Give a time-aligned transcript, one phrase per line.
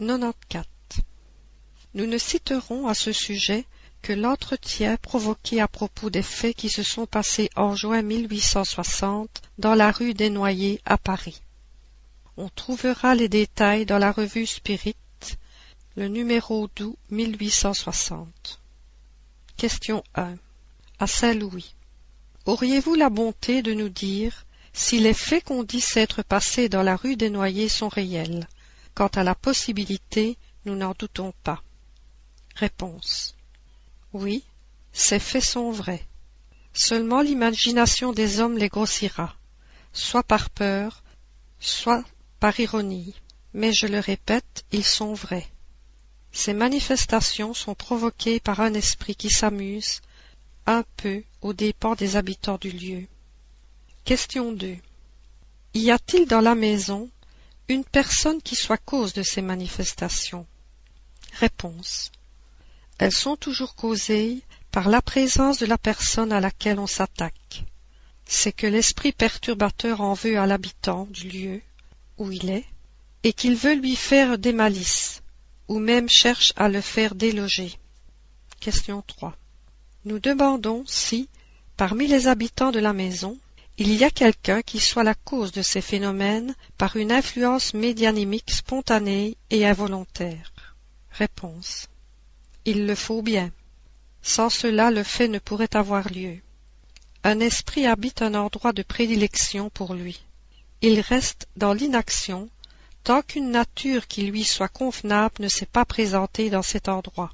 [0.00, 0.64] 94.
[1.94, 3.64] Nous ne citerons à ce sujet
[4.00, 9.74] que l'entretien provoqué à propos des faits qui se sont passés en juin 1860 dans
[9.74, 11.42] la rue des Noyers à Paris.
[12.36, 14.94] On trouvera les détails dans la revue Spirit,
[15.96, 18.60] le numéro d'août 1860.
[19.56, 20.36] Question 1.
[21.00, 21.74] À Saint-Louis.
[22.46, 26.94] Auriez-vous la bonté de nous dire si les faits qu'on dit s'être passés dans la
[26.94, 28.46] rue des Noyers sont réels?
[28.98, 31.62] Quant à la possibilité, nous n'en doutons pas.
[32.56, 33.36] Réponse.
[34.12, 34.42] Oui,
[34.92, 36.04] ces faits sont vrais.
[36.72, 39.36] Seulement l'imagination des hommes les grossira,
[39.92, 41.04] soit par peur,
[41.60, 42.02] soit
[42.40, 43.14] par ironie.
[43.54, 45.46] Mais je le répète, ils sont vrais.
[46.32, 50.00] Ces manifestations sont provoquées par un esprit qui s'amuse
[50.66, 53.06] un peu aux dépens des habitants du lieu.
[54.04, 54.76] Question 2.
[55.74, 57.08] Y a-t-il dans la maison
[57.68, 60.46] une personne qui soit cause de ces manifestations
[61.34, 62.10] Réponse.
[62.98, 67.64] Elles sont toujours causées par la présence de la personne à laquelle on s'attaque.
[68.24, 71.62] C'est que l'esprit perturbateur en veut à l'habitant du lieu
[72.18, 72.64] où il est,
[73.22, 75.22] et qu'il veut lui faire des malices,
[75.68, 77.78] ou même cherche à le faire déloger.
[78.60, 79.36] Question 3.
[80.04, 81.28] Nous demandons si,
[81.76, 83.38] parmi les habitants de la maison,
[83.80, 88.50] il y a quelqu'un qui soit la cause de ces phénomènes par une influence médianimique
[88.50, 90.74] spontanée et involontaire.
[91.12, 91.86] Réponse.
[92.64, 93.52] Il le faut bien.
[94.20, 96.38] Sans cela le fait ne pourrait avoir lieu.
[97.22, 100.24] Un esprit habite un endroit de prédilection pour lui.
[100.82, 102.48] Il reste dans l'inaction
[103.04, 107.32] tant qu'une nature qui lui soit convenable ne s'est pas présentée dans cet endroit.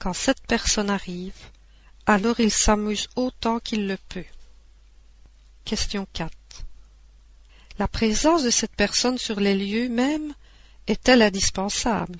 [0.00, 1.38] Quand cette personne arrive,
[2.06, 4.24] alors il s'amuse autant qu'il le peut.
[5.64, 6.32] Question 4.
[7.78, 10.34] La présence de cette personne sur les lieux mêmes
[10.86, 12.18] est-elle indispensable?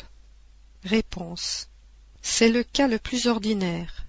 [0.84, 1.68] Réponse.
[2.22, 4.06] C'est le cas le plus ordinaire,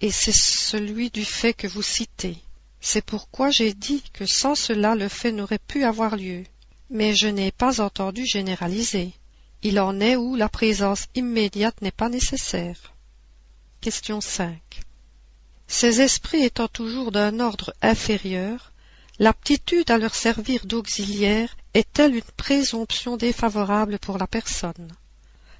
[0.00, 2.38] et c'est celui du fait que vous citez.
[2.80, 6.44] C'est pourquoi j'ai dit que sans cela le fait n'aurait pu avoir lieu.
[6.88, 9.12] Mais je n'ai pas entendu généraliser.
[9.62, 12.94] Il en est où la présence immédiate n'est pas nécessaire.
[13.82, 14.58] Question 5.
[15.68, 18.69] Ces esprits étant toujours d'un ordre inférieur,
[19.20, 24.90] l'aptitude à leur servir d'auxiliaire est-elle une présomption défavorable pour la personne?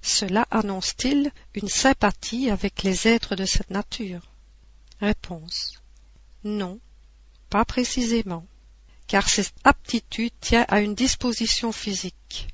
[0.02, 4.22] Cela annonce-t-il une sympathie avec les êtres de cette nature?
[5.00, 5.80] Réponse.
[6.42, 6.80] Non,
[7.50, 8.44] pas précisément,
[9.06, 12.48] car cette aptitude tient à une disposition physique.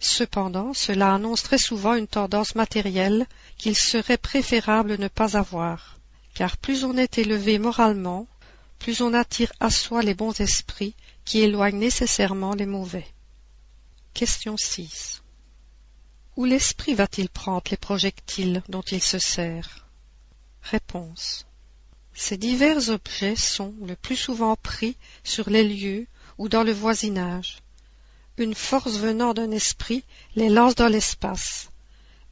[0.00, 3.26] Cependant, cela annonce très souvent une tendance matérielle
[3.58, 5.98] qu'il serait préférable ne pas avoir
[6.38, 8.28] car plus on est élevé moralement,
[8.78, 10.94] plus on attire à soi les bons esprits
[11.24, 13.06] qui éloignent nécessairement les mauvais.
[14.14, 15.22] Question 6.
[16.36, 19.86] Où l'esprit va-t-il prendre les projectiles dont il se sert?
[20.62, 21.46] Réponse.
[22.14, 26.06] Ces divers objets sont le plus souvent pris sur les lieux
[26.36, 27.58] ou dans le voisinage.
[28.36, 30.04] Une force venant d'un esprit
[30.36, 31.70] les lance dans l'espace,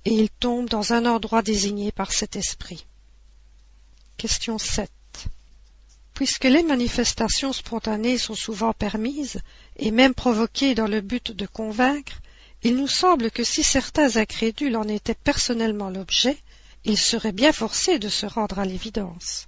[0.05, 2.87] et ils tombent dans un endroit désigné par cet esprit.
[4.17, 4.91] Question 7.
[6.17, 9.39] Puisque les manifestations spontanées sont souvent permises,
[9.77, 12.23] et même provoquées dans le but de convaincre,
[12.63, 16.39] il nous semble que si certains incrédules en étaient personnellement l'objet,
[16.87, 19.47] ils seraient bien forcés de se rendre à l'évidence.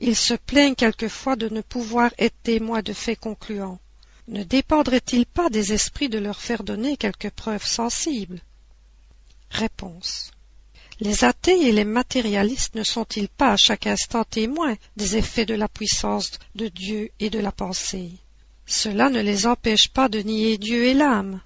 [0.00, 3.78] Ils se plaignent quelquefois de ne pouvoir être témoins de faits concluants.
[4.26, 8.40] Ne dépendrait-il pas des esprits de leur faire donner quelques preuves sensibles?
[9.48, 10.32] Réponse.
[11.00, 15.54] Les athées et les matérialistes ne sont-ils pas à chaque instant témoins des effets de
[15.54, 18.12] la puissance de Dieu et de la pensée?
[18.64, 21.40] Cela ne les empêche pas de nier Dieu et l'âme.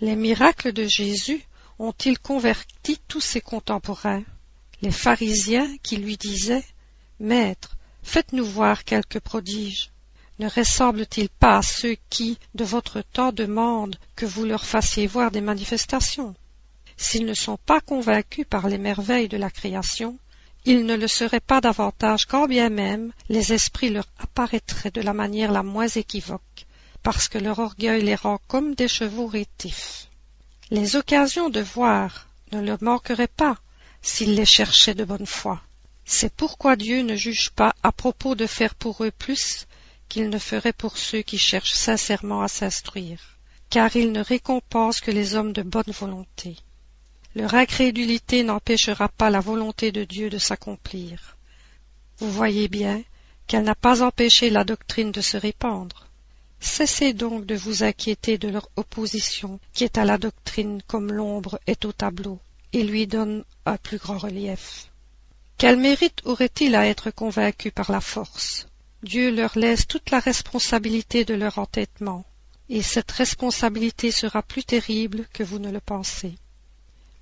[0.00, 1.42] Les miracles de Jésus
[1.78, 4.24] ont-ils converti tous ses contemporains?
[4.82, 6.64] Les pharisiens qui lui disaient
[7.20, 9.90] Maître, faites-nous voir quelques prodiges.
[10.38, 15.30] Ne ressemble-t-il pas à ceux qui, de votre temps, demandent que vous leur fassiez voir
[15.30, 16.34] des manifestations?
[17.02, 20.18] S'ils ne sont pas convaincus par les merveilles de la création,
[20.66, 25.14] ils ne le seraient pas davantage quand bien même les esprits leur apparaîtraient de la
[25.14, 26.66] manière la moins équivoque,
[27.02, 30.08] parce que leur orgueil les rend comme des chevaux rétifs.
[30.70, 33.56] Les occasions de voir ne leur manqueraient pas
[34.02, 35.62] s'ils les cherchaient de bonne foi.
[36.04, 39.66] C'est pourquoi Dieu ne juge pas à propos de faire pour eux plus
[40.10, 43.38] qu'il ne ferait pour ceux qui cherchent sincèrement à s'instruire,
[43.70, 46.56] car il ne récompense que les hommes de bonne volonté.
[47.36, 51.36] Leur incrédulité n'empêchera pas la volonté de Dieu de s'accomplir.
[52.18, 53.02] Vous voyez bien
[53.46, 56.08] qu'elle n'a pas empêché la doctrine de se répandre.
[56.58, 61.60] Cessez donc de vous inquiéter de leur opposition, qui est à la doctrine comme l'ombre
[61.66, 62.38] est au tableau,
[62.72, 64.90] et lui donne un plus grand relief.
[65.56, 68.66] Quel mérite aurait-il à être convaincu par la force?
[69.02, 72.24] Dieu leur laisse toute la responsabilité de leur entêtement,
[72.68, 76.34] et cette responsabilité sera plus terrible que vous ne le pensez.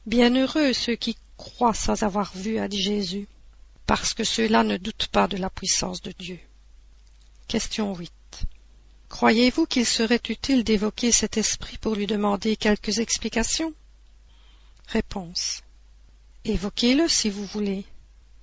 [0.09, 3.29] Bienheureux ceux qui croient sans avoir vu, dit Jésus,
[3.85, 6.41] parce que ceux-là ne doutent pas de la puissance de Dieu.
[7.47, 8.11] Question 8.
[9.11, 13.75] Croyez-vous qu'il serait utile d'évoquer cet esprit pour lui demander quelques explications?
[14.87, 15.63] Réponse.
[16.47, 17.85] Évoquez-le si vous voulez,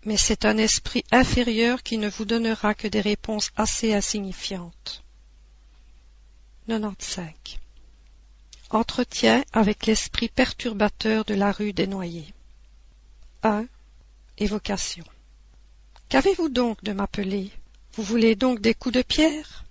[0.04, 5.04] mais c'est un esprit inférieur qui ne vous donnera que des réponses assez insignifiantes.
[6.68, 7.34] 95.
[8.72, 12.34] Entretien avec l'esprit perturbateur de la rue des Noyers.
[13.44, 13.68] 1.
[14.40, 15.04] Évocation.
[16.10, 17.52] Qu'avez-vous donc de m'appeler?
[17.94, 19.66] Vous voulez donc des coups de pierre?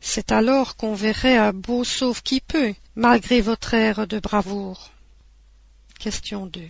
[0.00, 4.90] C'est alors qu'on verrait un beau sauve qui peut, malgré votre air de bravoure.
[5.98, 6.60] Question 2.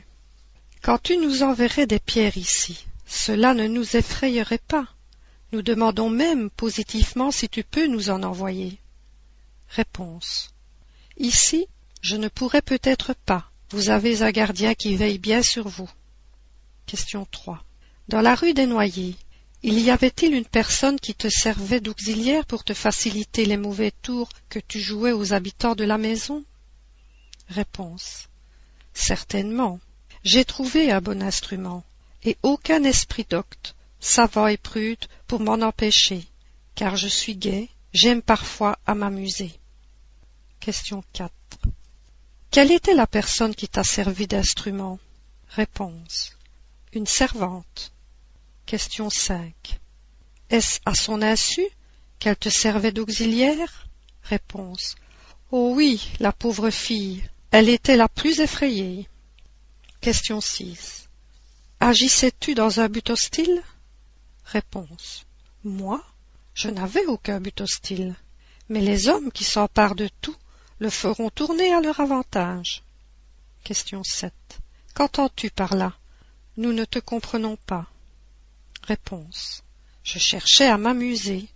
[0.81, 4.87] Quand tu nous enverrais des pierres ici, cela ne nous effrayerait pas.
[5.51, 8.79] Nous demandons même positivement si tu peux nous en envoyer.
[9.71, 10.54] Réponse.
[11.17, 11.67] Ici,
[12.01, 13.51] je ne pourrais peut-être pas.
[13.71, 15.91] Vous avez un gardien qui veille bien sur vous.
[16.87, 17.65] Question 3.
[18.09, 19.17] Dans la rue des Noyers,
[19.63, 24.29] il y avait-il une personne qui te servait d'auxiliaire pour te faciliter les mauvais tours
[24.51, 26.45] que tu jouais aux habitants de la maison?
[27.49, 28.29] Réponse.
[28.93, 29.81] Certainement.
[30.23, 31.85] J'ai trouvé un bon instrument,
[32.23, 36.27] et aucun esprit docte, savant et prude, pour m'en empêcher,
[36.75, 39.53] car je suis gai, j'aime parfois à m'amuser.
[40.65, 41.31] Question 4.
[42.51, 44.99] Quelle était la personne qui t'a servi d'instrument?
[45.51, 46.39] Réponse.
[46.95, 47.93] Une servante.
[48.65, 49.53] Question 5.
[50.49, 51.67] Est-ce à son insu
[52.19, 53.89] qu'elle te servait d'auxiliaire?
[54.23, 54.95] Réponse.
[55.51, 59.07] Oh oui, la pauvre fille, elle était la plus effrayée.
[60.01, 61.11] Question 6.
[61.81, 63.63] Agissais-tu dans un but hostile?
[64.47, 65.27] Réponse.
[65.63, 66.03] Moi
[66.55, 68.15] Je n'avais aucun but hostile,
[68.71, 70.35] mais les hommes qui s'emparent de tout
[70.85, 72.83] le feront tourner à leur avantage.
[73.63, 74.35] Question 7.
[74.93, 75.95] Qu'entends-tu par là?
[76.59, 77.87] Nous ne te comprenons pas.
[78.83, 79.65] Réponse.
[80.03, 81.49] Je cherchais à m'amuser.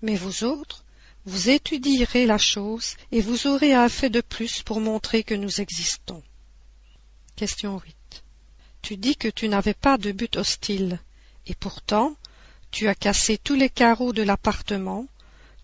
[0.00, 0.84] Mais vous autres,
[1.24, 5.60] vous étudierez la chose et vous aurez un fait de plus pour montrer que nous
[5.60, 6.22] existons.
[7.34, 7.96] Question 8.
[8.80, 11.00] Tu dis que tu n'avais pas de but hostile,
[11.46, 12.14] et pourtant
[12.70, 15.08] tu as cassé tous les carreaux de l'appartement,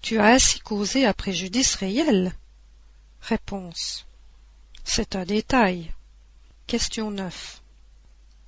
[0.00, 2.34] tu as ainsi causé un préjudice réel.
[3.22, 4.04] Réponse.
[4.82, 5.92] C'est un détail.
[6.66, 7.62] Question 9.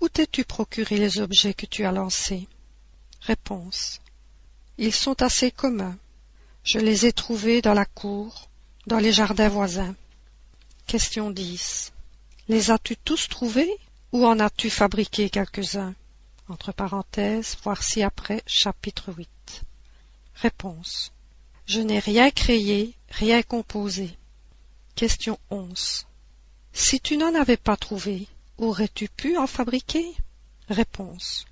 [0.00, 2.48] Où t'es-tu procuré les objets que tu as lancés?
[3.20, 4.00] Réponse.
[4.76, 5.96] Ils sont assez communs.
[6.64, 8.48] Je les ai trouvés dans la cour,
[8.88, 9.94] dans les jardins voisins.
[10.88, 11.92] Question 10.
[12.48, 13.72] Les as-tu tous trouvés
[14.10, 15.94] ou en as-tu fabriqué quelques-uns?
[16.48, 19.28] Entre parenthèses, voir ci-après, chapitre 8.
[20.34, 21.12] Réponse.
[21.64, 24.18] Je n'ai rien créé, rien composé.
[24.94, 26.06] Question 11.
[26.72, 30.14] Si tu n'en avais pas trouvé, Aurais-tu pu en fabriquer?
[30.68, 31.44] Réponse.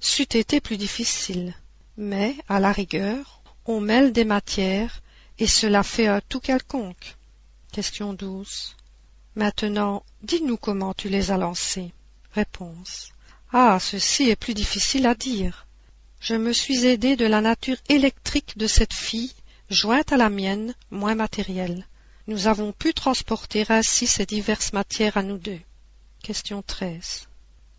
[0.00, 1.54] C'eût été plus difficile,
[1.96, 5.00] mais, à la rigueur, on mêle des matières,
[5.38, 7.16] et cela fait un tout quelconque.
[7.70, 8.74] Question 12.
[9.36, 11.92] Maintenant, dis-nous comment tu les as lancés.
[12.32, 13.10] Réponse.
[13.52, 15.68] Ah, ceci est plus difficile à dire.
[16.18, 19.32] Je me suis aidé de la nature électrique de cette fille,
[19.70, 21.86] jointe à la mienne, moins matérielle.
[22.28, 25.60] Nous avons pu transporter ainsi ces diverses matières à nous deux.
[26.22, 27.28] Question 13.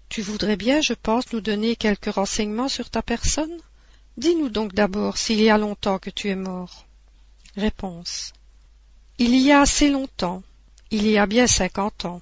[0.10, 3.58] Tu voudrais bien, je pense, nous donner quelques renseignements sur ta personne?
[4.18, 6.86] Dis-nous donc d'abord s'il y a longtemps que tu es mort.
[7.56, 8.34] Réponse.
[9.18, 10.44] Il y a assez longtemps.
[10.92, 12.22] Il y a bien cinquante ans.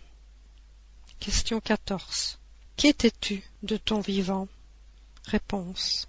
[1.20, 2.38] Question 14.
[2.78, 4.48] Qu'étais-tu de ton vivant?
[5.26, 6.08] Réponse.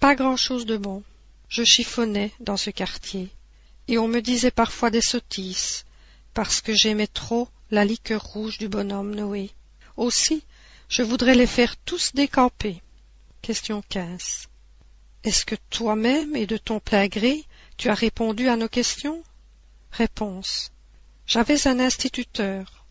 [0.00, 1.02] Pas grand-chose de bon.
[1.48, 3.30] Je chiffonnais dans ce quartier,
[3.88, 5.84] et on me disait parfois des sottises,
[6.32, 9.50] parce que j'aimais trop la liqueur rouge du bonhomme Noé.
[9.96, 10.42] Aussi,
[10.88, 12.82] je voudrais les faire tous décamper.
[13.42, 14.48] Question 15.
[15.24, 17.44] Est-ce que toi-même et de ton plein gré,
[17.76, 19.22] tu as répondu à nos questions?
[19.90, 20.72] Réponse.
[21.26, 22.84] J'avais un instituteur.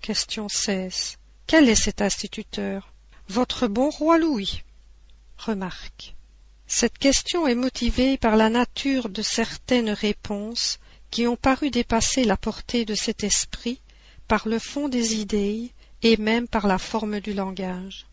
[0.00, 1.18] Question 16.
[1.46, 2.92] Quel est cet instituteur?
[3.28, 4.62] Votre bon roi Louis.
[5.36, 6.14] Remarque.
[6.70, 10.78] Cette question est motivée par la nature de certaines réponses
[11.10, 13.80] qui ont paru dépasser la portée de cet esprit
[14.28, 15.72] par le fond des idées
[16.02, 18.04] et même par la forme du langage.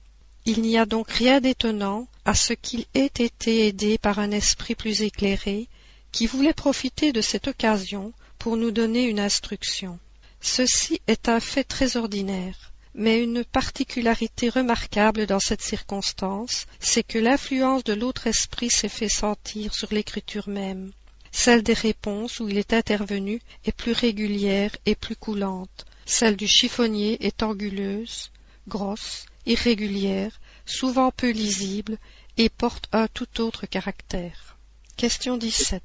[0.45, 4.73] Il n'y a donc rien d'étonnant à ce qu'il ait été aidé par un esprit
[4.73, 5.67] plus éclairé
[6.13, 9.99] qui voulait profiter de cette occasion pour nous donner une instruction.
[10.39, 17.19] Ceci est un fait très ordinaire, mais une particularité remarquable dans cette circonstance, c'est que
[17.19, 20.91] l'influence de l'autre esprit s'est fait sentir sur l'écriture même.
[21.31, 25.85] Celle des réponses où il est intervenu est plus régulière et plus coulante.
[26.05, 28.31] Celle du chiffonnier est anguleuse,
[28.69, 31.97] grosse, irrégulière, souvent peu lisible
[32.37, 34.57] et porte un tout autre caractère.
[34.95, 35.83] Question 17.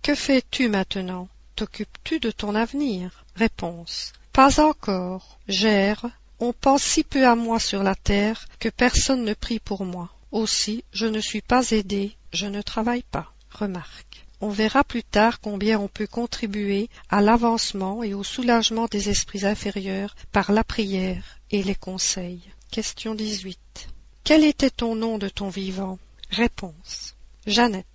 [0.00, 1.28] Que fais-tu maintenant?
[1.54, 3.26] T'occupes-tu de ton avenir?
[3.36, 4.14] Réponse.
[4.32, 5.38] Pas encore.
[5.48, 6.06] J'erre.
[6.44, 10.10] On pense si peu à moi sur la terre que personne ne prie pour moi.
[10.32, 13.32] Aussi, je ne suis pas aidé, je ne travaille pas.
[13.48, 14.26] Remarque.
[14.40, 19.46] On verra plus tard combien on peut contribuer à l'avancement et au soulagement des esprits
[19.46, 22.42] inférieurs par la prière et les conseils.
[22.72, 23.88] Question 18.
[24.24, 26.00] Quel était ton nom de ton vivant?
[26.30, 27.14] Réponse.
[27.46, 27.86] Jeannette.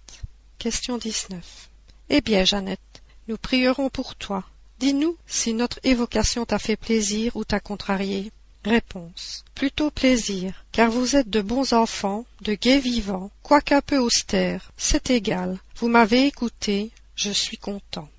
[0.57, 1.69] Question 19.
[2.11, 4.45] Eh bien, Jeannette, nous prierons pour toi.
[4.79, 8.31] Dis-nous si notre évocation t'a fait plaisir ou t'a contrarié.
[8.67, 9.45] Réponse.
[9.55, 14.73] Plutôt plaisir, car vous êtes de bons enfants, de gais vivants, quoiqu'un peu austères.
[14.75, 15.57] C'est égal.
[15.77, 18.09] Vous m'avez écouté, je suis content.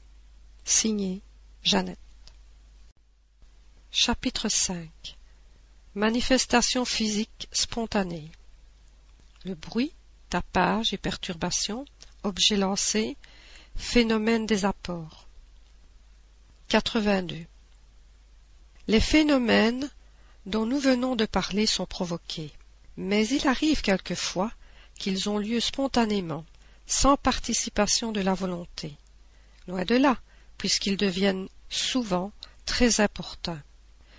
[0.65, 1.21] Signé
[1.63, 1.99] Jeannette.
[3.91, 4.89] Chapitre 5
[5.95, 8.31] Manifestation physique spontanée
[9.45, 9.93] Le bruit,
[10.31, 11.85] tapage et perturbation,
[12.23, 13.19] objet lancé,
[13.77, 15.29] phénomène des apports.
[16.69, 17.45] 82.
[18.87, 19.91] Les phénomènes
[20.47, 22.51] dont nous venons de parler sont provoqués,
[22.97, 24.53] mais il arrive quelquefois
[24.99, 26.45] qu'ils ont lieu spontanément,
[26.87, 28.97] sans participation de la volonté.
[29.67, 30.19] Loin de là,
[30.57, 32.33] puisqu'ils deviennent souvent
[32.67, 33.61] très importants,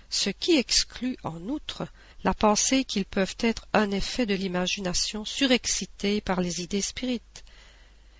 [0.08, 1.86] ce qui exclut en outre
[2.24, 7.44] la pensée qu'ils peuvent être un effet de l'imagination surexcitée par les idées spirites.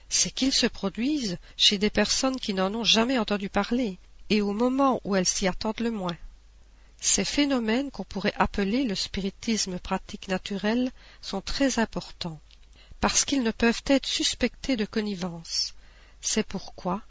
[0.08, 3.98] C'est qu'ils se produisent chez des personnes qui n'en ont jamais entendu parler,
[4.30, 6.16] et au moment où elles s'y attendent le moins.
[7.00, 10.92] Ces phénomènes qu'on pourrait appeler le spiritisme pratique naturel
[11.22, 12.40] sont très importants,
[13.00, 15.74] parce qu'ils ne peuvent être suspectés de connivence.
[16.20, 17.02] C'est pourquoi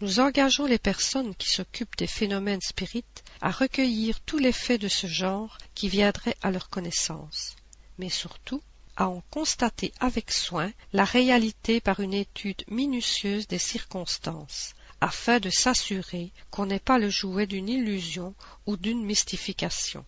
[0.00, 4.88] nous engageons les personnes qui s'occupent des phénomènes spirites à recueillir tous les faits de
[4.88, 7.56] ce genre qui viendraient à leur connaissance,
[7.98, 8.62] mais surtout
[8.96, 15.50] à en constater avec soin la réalité par une étude minutieuse des circonstances, afin de
[15.50, 20.04] s'assurer qu'on n'est pas le jouet d'une illusion ou d'une mystification.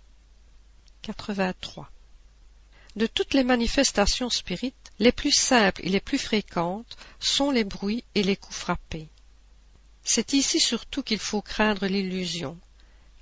[1.03, 1.91] 83.
[2.95, 8.05] De toutes les manifestations spirites, les plus simples et les plus fréquentes sont les bruits
[8.15, 9.09] et les coups frappés.
[10.05, 12.57] C'est ici surtout qu'il faut craindre l'illusion,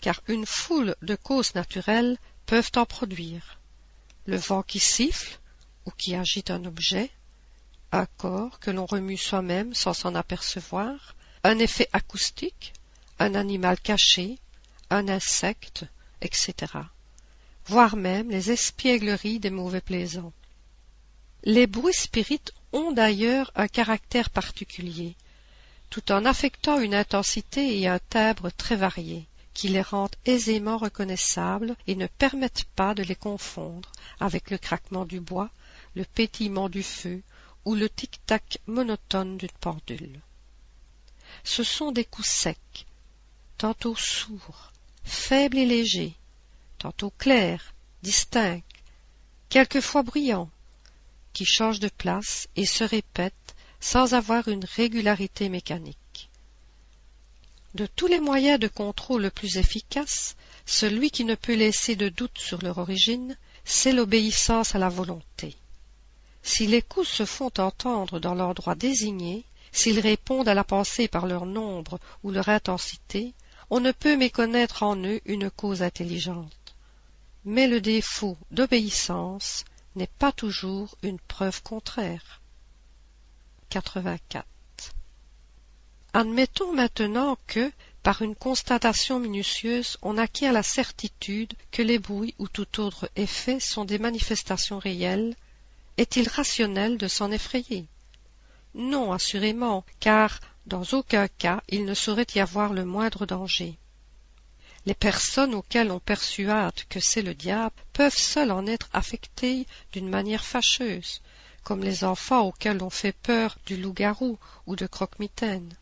[0.02, 3.60] car une foule de causes naturelles peuvent en produire.
[4.26, 5.38] Le vent qui siffle
[5.86, 7.10] ou qui agite un objet,
[7.92, 12.72] un corps que l'on remue soi-même sans s'en apercevoir, un effet acoustique,
[13.18, 14.38] un animal caché,
[14.90, 15.84] un insecte,
[16.20, 16.54] etc.,
[17.66, 20.32] voire même les espiègleries des mauvais plaisants.
[21.42, 25.16] Les bruits spirites ont d'ailleurs un caractère particulier,
[25.90, 31.76] tout en affectant une intensité et un timbre très variés, qui les rendent aisément reconnaissables
[31.88, 35.50] et ne permettent pas de les confondre avec le craquement du bois,
[35.96, 37.20] le pétillement du feu
[37.64, 40.20] ou le tic-tac monotone d'une pendule
[41.44, 42.86] ce sont des coups secs,
[43.58, 44.72] tantôt sourds,
[45.04, 46.14] faibles et légers,
[46.78, 48.60] tantôt clairs, distincts,
[49.48, 50.50] quelquefois bruyants,
[51.32, 55.96] qui changent de place et se répètent sans avoir une régularité mécanique.
[57.74, 62.08] De tous les moyens de contrôle le plus efficace, celui qui ne peut laisser de
[62.08, 65.56] doute sur leur origine, c'est l'obéissance à la volonté.
[66.42, 71.26] Si les coups se font entendre dans l'endroit désigné, S'ils répondent à la pensée par
[71.26, 73.32] leur nombre ou leur intensité,
[73.70, 76.74] on ne peut méconnaître en eux une cause intelligente.
[77.46, 79.64] Mais le défaut d'obéissance
[79.96, 82.40] n'est pas toujours une preuve contraire.
[83.70, 84.46] 84.
[86.12, 92.48] Admettons maintenant que, par une constatation minutieuse, on acquiert la certitude que les bruits ou
[92.48, 95.34] tout autre effet sont des manifestations réelles,
[95.96, 97.86] est-il rationnel de s'en effrayer?
[98.74, 103.78] Non, assurément, car dans aucun cas il ne saurait y avoir le moindre danger.
[104.86, 110.08] Les personnes auxquelles on persuade que c'est le diable peuvent seules en être affectées d'une
[110.08, 111.20] manière fâcheuse,
[111.62, 115.76] comme les enfants auxquels on fait peur du loup-garou ou de croque-mitaine.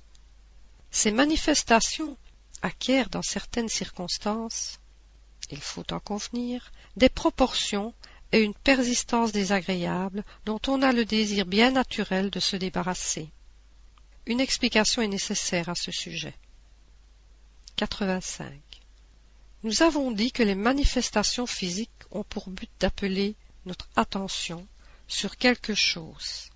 [0.90, 2.16] Ces manifestations
[2.62, 4.80] acquièrent dans certaines circonstances,
[5.50, 7.94] il faut en convenir, des proportions
[8.32, 13.28] et une persistance désagréable dont on a le désir bien naturel de se débarrasser.
[14.26, 16.34] Une explication est nécessaire à ce sujet.
[17.76, 18.52] 85.
[19.62, 23.34] Nous avons dit que les manifestations physiques ont pour but d'appeler
[23.66, 24.66] notre attention
[25.08, 26.50] sur quelque chose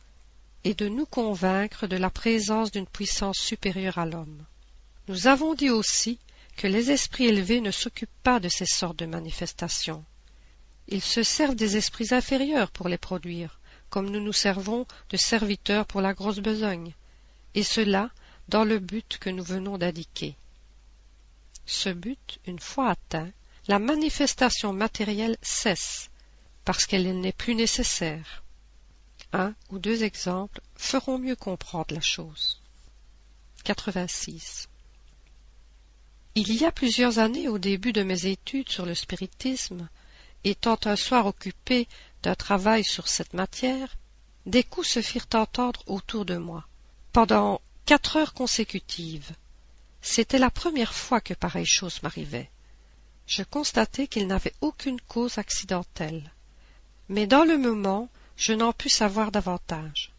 [0.64, 4.44] et de nous convaincre de la présence d'une puissance supérieure à l'homme.
[5.08, 6.18] Nous avons dit aussi
[6.56, 10.04] que les esprits élevés ne s'occupent pas de ces sortes de manifestations.
[10.88, 13.58] Ils se servent des esprits inférieurs pour les produire,
[13.90, 16.94] comme nous nous servons de serviteurs pour la grosse besogne,
[17.54, 18.10] et cela
[18.48, 20.36] dans le but que nous venons d'indiquer.
[21.66, 23.30] Ce but, une fois atteint,
[23.68, 26.10] la manifestation matérielle cesse,
[26.64, 28.42] parce qu'elle n'est plus nécessaire.
[29.32, 32.60] Un ou deux exemples feront mieux comprendre la chose.
[33.64, 34.68] 86.
[36.34, 39.88] Il y a plusieurs années, au début de mes études sur le spiritisme,
[40.44, 41.88] étant un soir occupé
[42.22, 43.96] d'un travail sur cette matière,
[44.46, 46.66] des coups se firent entendre autour de moi,
[47.12, 49.32] pendant quatre heures consécutives.
[50.02, 52.50] C'était la première fois que pareille chose m'arrivait.
[53.26, 56.30] Je constatai qu'il n'avait aucune cause accidentelle.
[57.08, 60.12] Mais dans le moment, je n'en pus savoir davantage.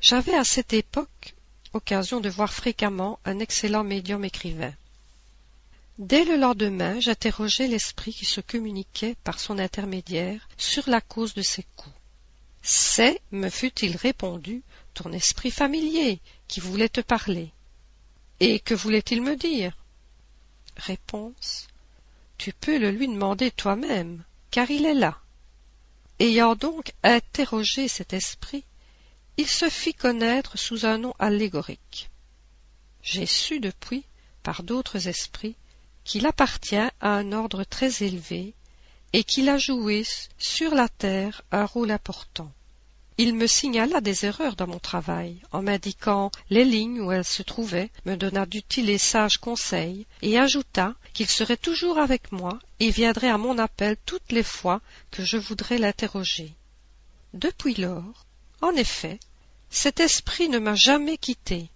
[0.00, 1.34] J'avais à cette époque
[1.74, 4.72] occasion de voir fréquemment un excellent médium écrivain.
[5.98, 11.42] Dès le lendemain, j'interrogeai l'esprit qui se communiquait par son intermédiaire sur la cause de
[11.42, 11.94] ces coups.
[12.62, 14.62] C'est, me fut-il répondu,
[14.94, 17.52] ton esprit familier qui voulait te parler.
[18.40, 19.76] Et que voulait-il me dire?
[20.76, 21.68] Réponse.
[22.38, 25.20] Tu peux le lui demander toi-même, car il est là.
[26.18, 28.64] Ayant donc interrogé cet esprit,
[29.36, 32.10] il se fit connaître sous un nom allégorique.
[33.02, 34.04] J'ai su depuis,
[34.42, 35.56] par d'autres esprits,
[36.04, 38.54] qu'il appartient à un ordre très élevé
[39.12, 40.04] et qu'il a joué
[40.38, 42.50] sur la terre un rôle important.
[43.18, 47.42] Il me signala des erreurs dans mon travail, en m'indiquant les lignes où elles se
[47.42, 52.90] trouvaient, me donna d'utiles et sages conseils, et ajouta qu'il serait toujours avec moi et
[52.90, 54.80] viendrait à mon appel toutes les fois
[55.10, 56.54] que je voudrais l'interroger.
[57.34, 58.24] Depuis lors,
[58.62, 59.20] en effet,
[59.68, 61.70] cet esprit ne m'a jamais quitté.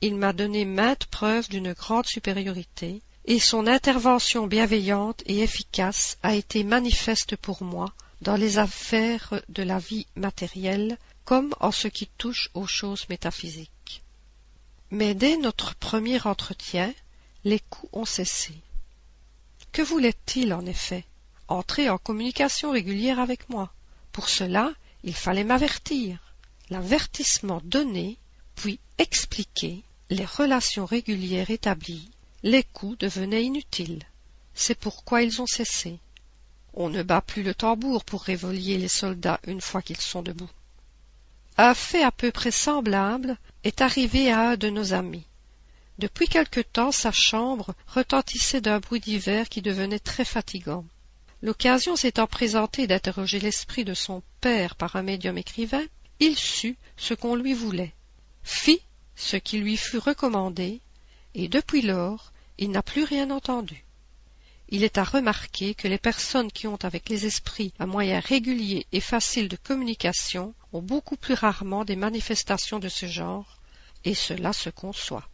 [0.00, 6.34] Il m'a donné maintes preuves d'une grande supériorité, et son intervention bienveillante et efficace a
[6.34, 12.06] été manifeste pour moi dans les affaires de la vie matérielle comme en ce qui
[12.18, 14.02] touche aux choses métaphysiques.
[14.90, 16.92] Mais dès notre premier entretien,
[17.44, 18.54] les coups ont cessé.
[19.72, 21.04] Que voulait-il en effet
[21.46, 23.72] Entrer en communication régulière avec moi?
[24.12, 24.72] Pour cela,
[25.04, 26.18] il fallait m'avertir.
[26.68, 28.16] L'avertissement donné,
[28.56, 32.10] puis expliqué, les relations régulières établies,
[32.42, 34.02] les coups devenaient inutiles.
[34.54, 35.98] C'est pourquoi ils ont cessé.
[36.74, 40.50] On ne bat plus le tambour pour réveiller les soldats une fois qu'ils sont debout.
[41.58, 45.24] Un fait à peu près semblable est arrivé à un de nos amis.
[45.98, 50.86] Depuis quelque temps sa chambre retentissait d'un bruit divers qui devenait très fatigant.
[51.42, 55.84] L'occasion s'étant présentée d'interroger l'esprit de son père par un médium écrivain,
[56.18, 57.94] il sut ce qu'on lui voulait,
[58.42, 58.80] fit
[59.16, 60.80] ce qui lui fut recommandé,
[61.34, 63.84] et depuis lors il n'a plus rien entendu.
[64.68, 68.86] Il est à remarquer que les personnes qui ont avec les esprits un moyen régulier
[68.92, 73.58] et facile de communication ont beaucoup plus rarement des manifestations de ce genre,
[74.04, 75.28] et cela se conçoit.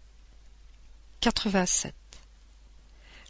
[1.21, 1.95] 87.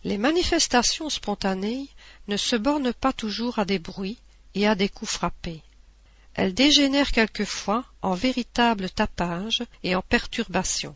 [0.04, 1.88] Les manifestations spontanées
[2.28, 4.18] ne se bornent pas toujours à des bruits
[4.54, 5.62] et à des coups frappés.
[6.34, 10.94] Elles dégénèrent quelquefois en véritables tapages et en perturbations.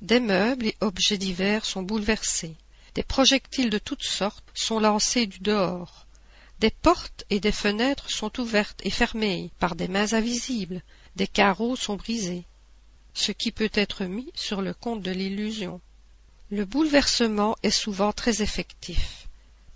[0.00, 2.56] Des meubles et objets divers sont bouleversés,
[2.94, 6.06] des projectiles de toutes sortes sont lancés du dehors,
[6.58, 10.82] des portes et des fenêtres sont ouvertes et fermées par des mains invisibles,
[11.16, 12.44] des carreaux sont brisés,
[13.12, 15.82] ce qui peut être mis sur le compte de l'illusion.
[16.50, 19.28] Le bouleversement est souvent très effectif,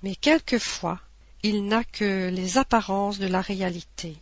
[0.02, 1.00] mais quelquefois
[1.42, 4.16] il n'a que les apparences de la réalité.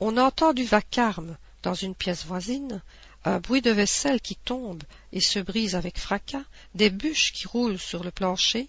[0.00, 2.82] On entend du vacarme dans une pièce voisine,
[3.24, 6.44] un bruit de vaisselle qui tombe et se brise avec fracas,
[6.74, 8.68] des bûches qui roulent sur le plancher.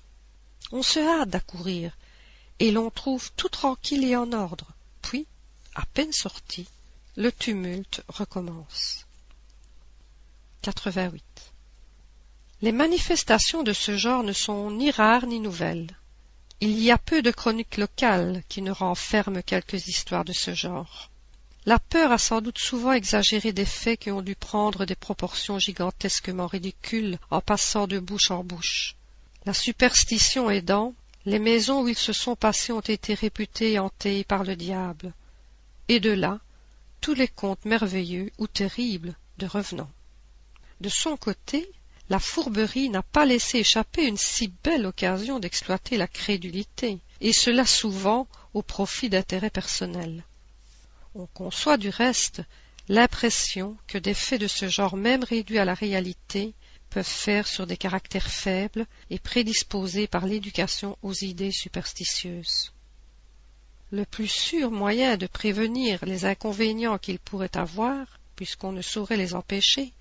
[0.72, 1.98] On se hâte d'accourir,
[2.60, 4.68] et l'on trouve tout tranquille et en ordre.
[5.02, 5.28] Puis,
[5.76, 6.68] à peine sorti,
[7.16, 9.06] le tumulte recommence.
[10.62, 11.24] 88.
[12.62, 15.96] Les manifestations de ce genre ne sont ni rares ni nouvelles.
[16.60, 21.11] Il y a peu de chroniques locales qui ne renferment quelques histoires de ce genre.
[21.68, 25.60] La peur a sans doute souvent exagéré des faits qui ont dû prendre des proportions
[25.60, 28.96] gigantesquement ridicules en passant de bouche en bouche.
[29.46, 30.96] La superstition aidant,
[31.26, 35.14] les maisons où ils se sont passés ont été réputées hantées par le diable.
[35.88, 36.40] Et de là,
[37.00, 39.92] tous les contes merveilleux ou terribles de revenants.
[40.80, 41.72] De son côté,
[42.10, 47.68] la fourberie n'a pas laissé échapper une si belle occasion d'exploiter la crédulité, et cela
[47.68, 50.24] souvent au profit d'intérêts personnels.
[51.14, 52.42] On conçoit du reste
[52.88, 56.54] l'impression que des faits de ce genre même réduits à la réalité
[56.90, 62.72] peuvent faire sur des caractères faibles et prédisposés par l'éducation aux idées superstitieuses.
[63.92, 69.36] Le plus sûr moyen de prévenir les inconvénients qu'ils pourraient avoir, puisqu'on ne saurait les
[69.36, 69.94] empêcher,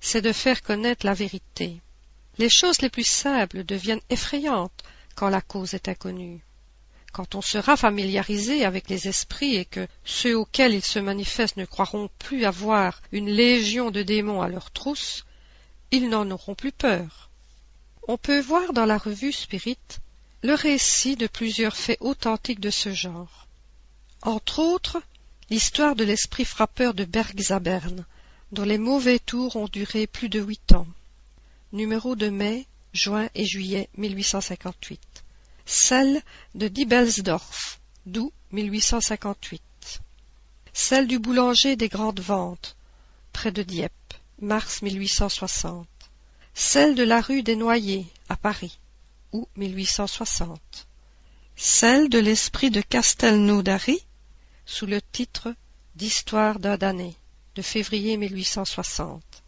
[0.00, 1.80] c'est de faire connaître la vérité.
[2.38, 6.45] Les choses les plus simples deviennent effrayantes quand la cause est inconnue.
[7.16, 11.64] Quand on sera familiarisé avec les esprits et que ceux auxquels ils se manifestent ne
[11.64, 15.24] croiront plus avoir une légion de démons à leur trousse,
[15.90, 17.30] ils n'en auront plus peur.
[18.06, 19.78] On peut voir dans la revue Spirit
[20.42, 23.46] le récit de plusieurs faits authentiques de ce genre.
[24.20, 25.00] Entre autres,
[25.48, 28.04] l'histoire de l'esprit frappeur de Bergzabern,
[28.52, 30.86] dont les mauvais tours ont duré plus de huit ans.
[31.72, 35.15] Numéro de mai, juin et juillet 1858.
[35.68, 36.22] Celle
[36.54, 40.00] de Diebelsdorf, d'août 1858.
[40.72, 42.76] Celle du boulanger des Grandes Ventes,
[43.32, 45.88] près de Dieppe, mars 1860.
[46.54, 48.78] Celle de la rue des Noyers, à Paris,
[49.32, 50.86] août 1860.
[51.56, 54.06] Celle de l'esprit de Castelnaudary,
[54.66, 55.52] sous le titre
[55.96, 57.16] d'Histoire d'un damné,
[57.56, 59.42] de février 1860.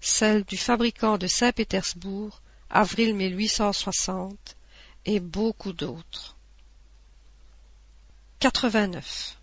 [0.00, 4.56] Celle du fabricant de Saint-Pétersbourg, avril 1860,
[5.04, 6.36] et beaucoup d'autres.
[8.40, 9.36] 89.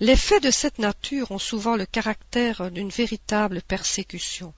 [0.00, 4.54] Les faits de cette nature ont souvent le caractère d'une véritable persécution.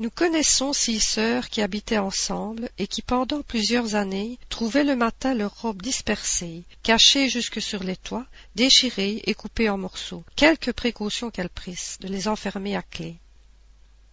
[0.00, 5.34] Nous connaissons six sœurs qui habitaient ensemble et qui pendant plusieurs années trouvaient le matin
[5.34, 11.30] leurs robes dispersées, cachées jusque sur les toits, déchirées et coupées en morceaux, quelque précaution
[11.30, 13.18] qu'elles prissent de les enfermer à clé.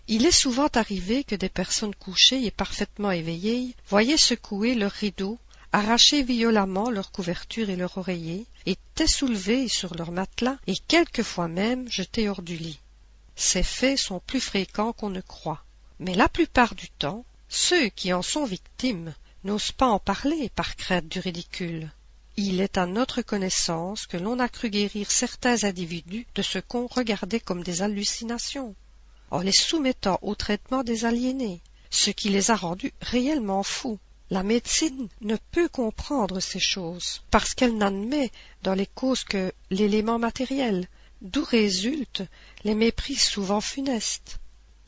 [0.07, 5.39] Il est souvent arrivé que des personnes couchées et parfaitement éveillées voyaient secouer leurs rideaux,
[5.71, 11.89] arracher violemment leurs couvertures et leurs oreillers, étaient soulevées sur leurs matelas et quelquefois même
[11.89, 12.79] jetées hors du lit.
[13.35, 15.63] Ces faits sont plus fréquents qu'on ne croit.
[15.99, 20.75] Mais la plupart du temps, ceux qui en sont victimes n'osent pas en parler par
[20.75, 21.91] crainte du ridicule.
[22.37, 26.87] Il est à notre connaissance que l'on a cru guérir certains individus de ce qu'on
[26.87, 28.75] regardait comme des hallucinations,
[29.31, 33.99] en les soumettant au traitement des aliénés, ce qui les a rendus réellement fous.
[34.29, 38.31] La médecine ne peut comprendre ces choses, parce qu'elle n'admet
[38.63, 40.87] dans les causes que l'élément matériel,
[41.21, 42.23] d'où résultent
[42.63, 44.39] les méprises souvent funestes.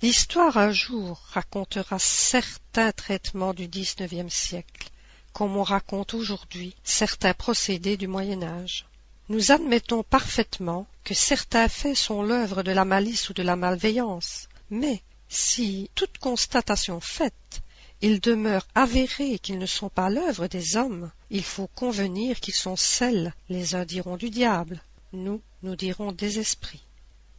[0.01, 4.89] L'histoire un jour racontera certains traitements du XIXe siècle,
[5.32, 8.86] comme on raconte aujourd'hui certains procédés du Moyen Âge.
[9.29, 14.49] Nous admettons parfaitement que certains faits sont l'œuvre de la malice ou de la malveillance,
[14.69, 17.62] mais si, toute constatation faite,
[18.01, 22.75] il demeure avéré qu'ils ne sont pas l'œuvre des hommes, il faut convenir qu'ils sont
[22.75, 24.81] celles, les uns diront du diable,
[25.13, 26.83] nous, nous dirons des esprits.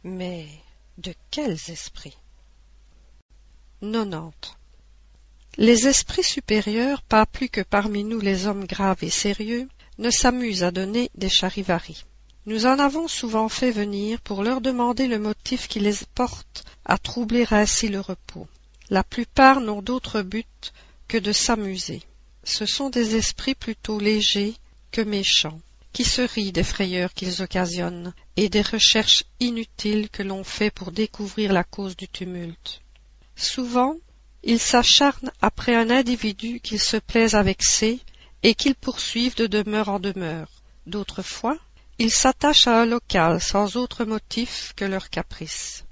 [0.03, 0.47] Mais
[0.97, 2.17] de quels esprits?
[5.57, 10.63] Les esprits supérieurs, pas plus que parmi nous les hommes graves et sérieux, ne s'amusent
[10.63, 12.05] à donner des charivaris.
[12.45, 16.97] Nous en avons souvent fait venir pour leur demander le motif qui les porte à
[16.97, 18.47] troubler ainsi le repos.
[18.89, 20.73] La plupart n'ont d'autre but
[21.07, 22.03] que de s'amuser.
[22.43, 24.53] Ce sont des esprits plutôt légers
[24.91, 25.59] que méchants,
[25.91, 30.91] qui se rient des frayeurs qu'ils occasionnent et des recherches inutiles que l'on fait pour
[30.91, 32.81] découvrir la cause du tumulte.
[33.35, 33.95] Souvent,
[34.43, 37.99] ils s'acharnent après un individu qu'ils se plaisent à vexer
[38.47, 40.61] et qu'ils poursuivent de demeure en demeure.
[40.85, 41.57] D'autres fois,
[41.97, 45.83] ils s'attachent à un local sans autre motif que leur caprice.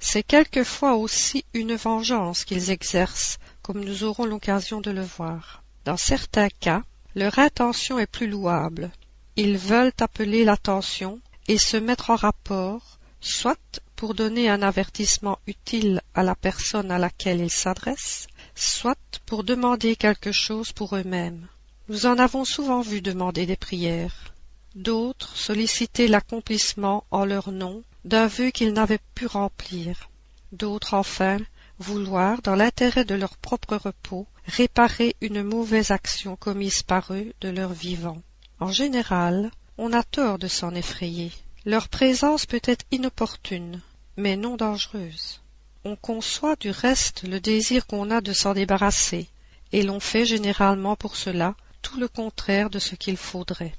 [0.00, 5.62] C'est quelquefois aussi une vengeance qu'ils exercent, comme nous aurons l'occasion de le voir.
[5.86, 6.82] Dans certains cas,
[7.14, 8.90] leur intention est plus louable.
[9.36, 16.02] Ils veulent appeler l'attention et se mettre en rapport, soit pour donner un avertissement utile
[16.14, 21.48] à la personne à laquelle ils s'adressent, soit pour demander quelque chose pour eux-mêmes.
[21.90, 24.32] Nous en avons souvent vu demander des prières,
[24.74, 30.08] d'autres solliciter l'accomplissement en leur nom d'un vœu qu'ils n'avaient pu remplir,
[30.52, 31.36] d'autres enfin
[31.78, 37.50] vouloir, dans l'intérêt de leur propre repos, réparer une mauvaise action commise par eux de
[37.50, 38.22] leur vivant.
[38.60, 41.32] En général, on a tort de s'en effrayer.
[41.66, 43.82] Leur présence peut être inopportune,
[44.16, 45.42] mais non dangereuse.
[45.84, 49.28] On conçoit du reste le désir qu'on a de s'en débarrasser,
[49.72, 53.74] et l'on fait généralement pour cela tout le contraire de ce qu'il faudrait.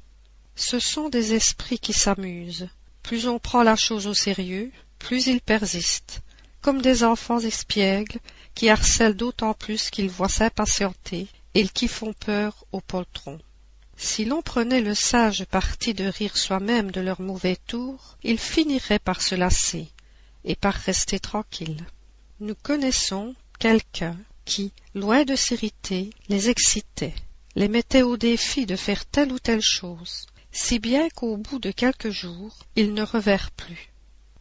[0.56, 2.70] Ce sont des esprits qui s'amusent.
[3.04, 6.22] Plus on prend la chose au sérieux, plus ils persistent.
[6.62, 8.20] comme des enfants espiègles
[8.56, 13.40] qui harcèlent d'autant plus qu'ils voient s'impatienter et qui font peur aux poltrons.
[13.98, 19.06] Si l'on prenait le sage parti de rire soi-même de leurs mauvais tours, ils finiraient
[19.10, 19.88] par se lasser
[20.44, 21.86] et par rester tranquilles.
[22.40, 27.14] Nous connaissons quelqu'un qui, loin de s'irriter, les excitait,
[27.56, 31.72] les mettait au défi de faire telle ou telle chose, si bien qu'au bout de
[31.72, 33.92] quelques jours, ils ne revinrent plus.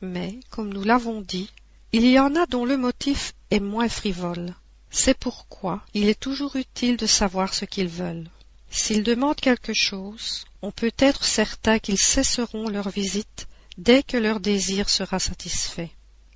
[0.01, 1.51] Mais, comme nous l'avons dit,
[1.93, 4.55] il y en a dont le motif est moins frivole.
[4.91, 8.29] C'est pourquoi il est toujours utile de savoir ce qu'ils veulent.
[8.71, 13.47] S'ils demandent quelque chose, on peut être certain qu'ils cesseront leur visite
[13.79, 15.91] dès que leur désir sera satisfait.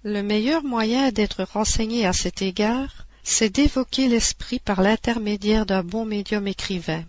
[0.04, 6.06] Le meilleur moyen d'être renseigné à cet égard, c'est d'évoquer l'esprit par l'intermédiaire d'un bon
[6.06, 7.04] médium écrivain.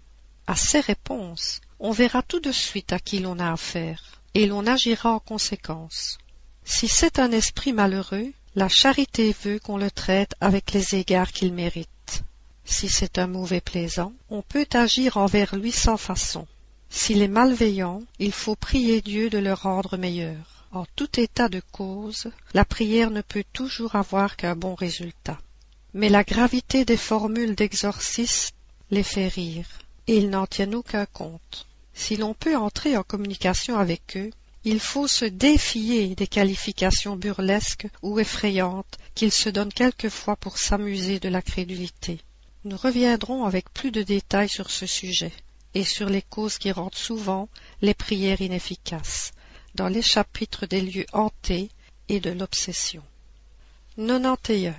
[0.47, 4.67] À ces réponses, on verra tout de suite à qui l'on a affaire, et l'on
[4.67, 6.17] agira en conséquence.
[6.65, 11.53] Si c'est un esprit malheureux, la charité veut qu'on le traite avec les égards qu'il
[11.53, 12.23] mérite.
[12.65, 16.45] Si c'est un mauvais plaisant, on peut agir envers lui sans façon.
[16.89, 20.67] S'il est malveillant, il faut prier Dieu de le rendre meilleur.
[20.73, 25.39] En tout état de cause, la prière ne peut toujours avoir qu'un bon résultat.
[25.93, 28.55] Mais la gravité des formules d'exorcisme
[28.91, 29.67] les fait rire,
[30.07, 31.67] et ils n'en tiennent aucun compte.
[31.93, 34.31] Si l'on peut entrer en communication avec eux,
[34.63, 41.19] il faut se défier des qualifications burlesques ou effrayantes qu'ils se donnent quelquefois pour s'amuser
[41.19, 42.19] de la crédulité.
[42.65, 45.31] Nous reviendrons avec plus de détails sur ce sujet
[45.73, 47.47] et sur les causes qui rendent souvent
[47.81, 49.31] les prières inefficaces,
[49.75, 51.69] dans les chapitres des lieux hantés
[52.09, 53.03] et de l'obsession.
[53.97, 54.73] 91.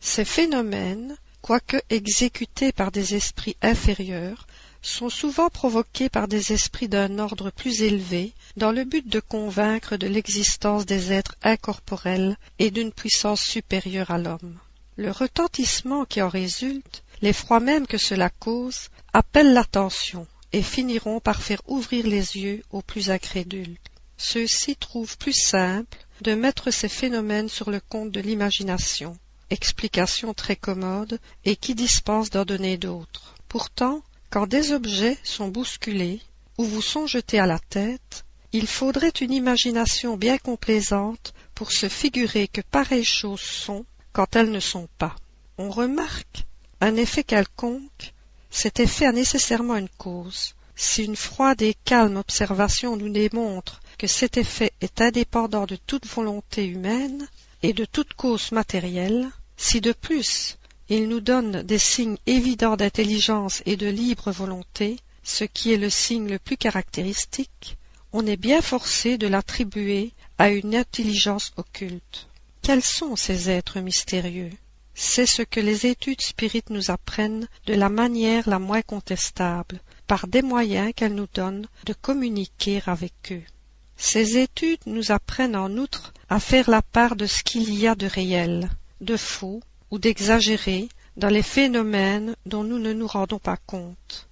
[0.00, 4.46] Ces phénomènes, quoique exécutés par des esprits inférieurs,
[4.82, 9.96] sont souvent provoqués par des esprits d'un ordre plus élevé dans le but de convaincre
[9.96, 14.58] de l'existence des êtres incorporels et d'une puissance supérieure à l'homme.
[14.96, 21.42] Le retentissement qui en résulte, l'effroi même que cela cause, appellent l'attention et finiront par
[21.42, 23.76] faire ouvrir les yeux aux plus incrédules.
[24.16, 29.16] Ceux-ci trouvent plus simple de mettre ces phénomènes sur le compte de l'imagination,
[29.50, 33.34] explication très commode et qui dispense d'en donner d'autres.
[33.48, 36.20] Pourtant, quand des objets sont bousculés
[36.56, 41.88] ou vous sont jetés à la tête, il faudrait une imagination bien complaisante pour se
[41.88, 45.14] figurer que pareilles choses sont quand elles ne sont pas.
[45.58, 46.46] On remarque
[46.80, 48.14] un effet quelconque,
[48.50, 50.54] cet effet a nécessairement une cause.
[50.74, 56.06] Si une froide et calme observation nous démontre que cet effet est indépendant de toute
[56.06, 57.28] volonté humaine
[57.62, 59.30] et de toute cause matérielle,
[59.62, 60.56] si de plus
[60.88, 65.90] il nous donne des signes évidents d'intelligence et de libre volonté, ce qui est le
[65.90, 67.76] signe le plus caractéristique,
[68.14, 72.26] on est bien forcé de l'attribuer à une intelligence occulte.
[72.62, 74.50] Quels sont ces êtres mystérieux?
[74.94, 80.26] C'est ce que les études spirites nous apprennent de la manière la moins contestable, par
[80.26, 83.42] des moyens qu'elles nous donnent de communiquer avec eux.
[83.96, 87.94] Ces études nous apprennent en outre à faire la part de ce qu'il y a
[87.94, 93.58] de réel, de faux, ou d'exagérer dans les phénomènes dont nous ne nous rendons pas
[93.66, 94.28] compte.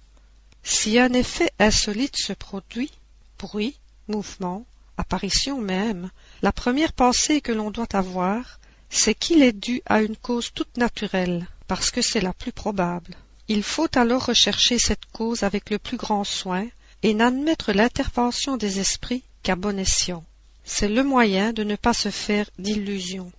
[0.63, 2.91] Si un effet insolite se produit,
[3.37, 3.77] bruit,
[4.07, 4.65] mouvement,
[4.97, 6.09] apparition même,
[6.41, 10.77] la première pensée que l'on doit avoir, c'est qu'il est dû à une cause toute
[10.77, 13.15] naturelle, parce que c'est la plus probable.
[13.47, 16.67] Il faut alors rechercher cette cause avec le plus grand soin
[17.03, 20.23] et n'admettre l'intervention des esprits qu'à bon escient.
[20.63, 23.31] C'est le moyen de ne pas se faire d'illusions.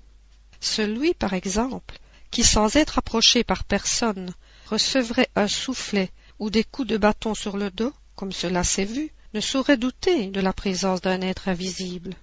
[0.61, 1.99] Celui, par exemple,
[2.31, 4.33] qui sans être approché par personne
[4.67, 9.11] recevrait un soufflet ou des coups de bâton sur le dos, comme cela s'est vu,
[9.35, 12.15] ne saurait douter de la présence d'un être invisible.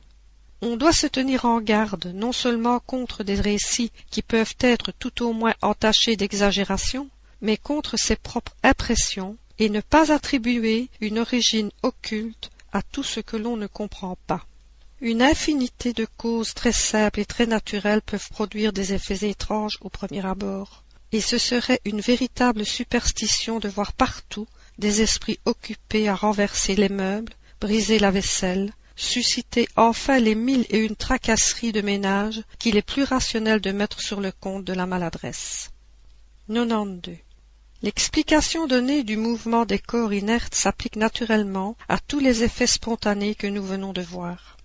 [0.62, 5.24] On doit se tenir en garde non seulement contre des récits qui peuvent être tout
[5.24, 7.10] au moins entachés d'exagération,
[7.42, 13.20] mais contre ses propres impressions, et ne pas attribuer une origine occulte à tout ce
[13.20, 14.46] que l'on ne comprend pas.
[15.00, 19.90] Une infinité de causes très simples et très naturelles peuvent produire des effets étranges au
[19.90, 24.48] premier abord, et ce serait une véritable superstition de voir partout
[24.80, 30.80] des esprits occupés à renverser les meubles, briser la vaisselle, susciter enfin les mille et
[30.80, 34.88] une tracasseries de ménage qu'il est plus rationnel de mettre sur le compte de la
[34.88, 35.70] maladresse.
[36.48, 37.18] 92.
[37.84, 43.46] L'explication donnée du mouvement des corps inertes s'applique naturellement à tous les effets spontanés que
[43.46, 44.57] nous venons de voir.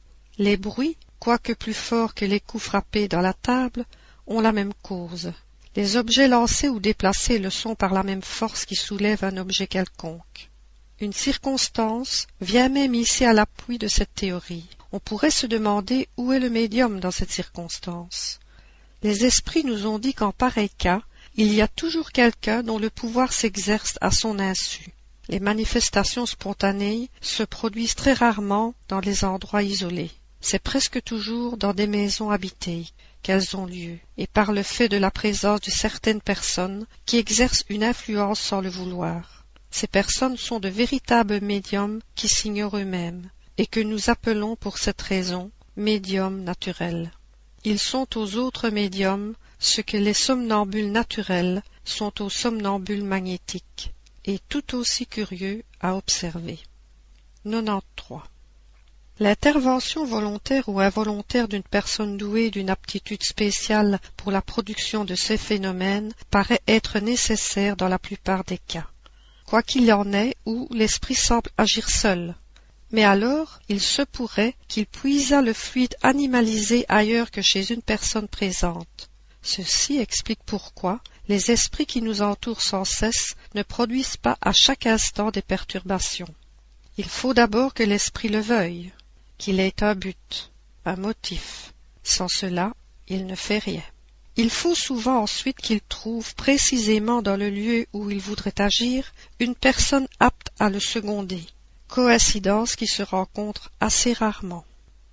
[0.44, 3.86] Les bruits, quoique plus forts que les coups frappés dans la table,
[4.26, 5.32] ont la même cause.
[5.76, 9.68] Les objets lancés ou déplacés le sont par la même force qui soulève un objet
[9.68, 10.50] quelconque.
[10.98, 14.66] Une circonstance vient même ici à l'appui de cette théorie.
[14.90, 18.40] On pourrait se demander où est le médium dans cette circonstance.
[19.04, 21.02] Les esprits nous ont dit qu'en pareil cas,
[21.36, 24.90] il y a toujours quelqu'un dont le pouvoir s'exerce à son insu.
[25.28, 30.10] Les manifestations spontanées se produisent très rarement dans les endroits isolés.
[30.44, 32.86] C'est presque toujours dans des maisons habitées
[33.22, 37.64] qu'elles ont lieu, et par le fait de la présence de certaines personnes qui exercent
[37.68, 39.46] une influence sans le vouloir.
[39.70, 45.00] Ces personnes sont de véritables médiums qui s'ignorent eux-mêmes, et que nous appelons pour cette
[45.00, 47.12] raison médiums naturels.
[47.62, 54.40] Ils sont aux autres médiums ce que les somnambules naturels sont aux somnambules magnétiques et
[54.48, 56.58] tout aussi curieux à observer.
[57.44, 58.31] 93.
[59.20, 65.36] L'intervention volontaire ou involontaire d'une personne douée d'une aptitude spéciale pour la production de ces
[65.36, 68.88] phénomènes paraît être nécessaire dans la plupart des cas,
[69.46, 72.34] quoi qu'il en ait où l'esprit semble agir seul.
[72.90, 78.28] Mais alors, il se pourrait qu'il puisât le fluide animalisé ailleurs que chez une personne
[78.28, 79.10] présente.
[79.42, 84.86] Ceci explique pourquoi, les esprits qui nous entourent sans cesse ne produisent pas à chaque
[84.86, 86.34] instant des perturbations.
[86.96, 88.92] Il faut d'abord que l'esprit le veuille,
[89.42, 90.52] qu'il ait un but,
[90.84, 91.72] un motif.
[92.04, 92.74] Sans cela,
[93.08, 93.82] il ne fait rien.
[94.36, 99.56] Il faut souvent ensuite qu'il trouve précisément dans le lieu où il voudrait agir une
[99.56, 101.42] personne apte à le seconder,
[101.88, 104.64] coïncidence qui se rencontre assez rarement.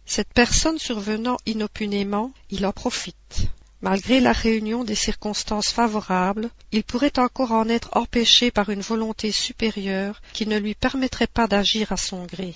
[0.06, 3.48] Cette personne survenant inopinément, il en profite.
[3.82, 9.32] Malgré la réunion des circonstances favorables, il pourrait encore en être empêché par une volonté
[9.32, 12.54] supérieure qui ne lui permettrait pas d'agir à son gré.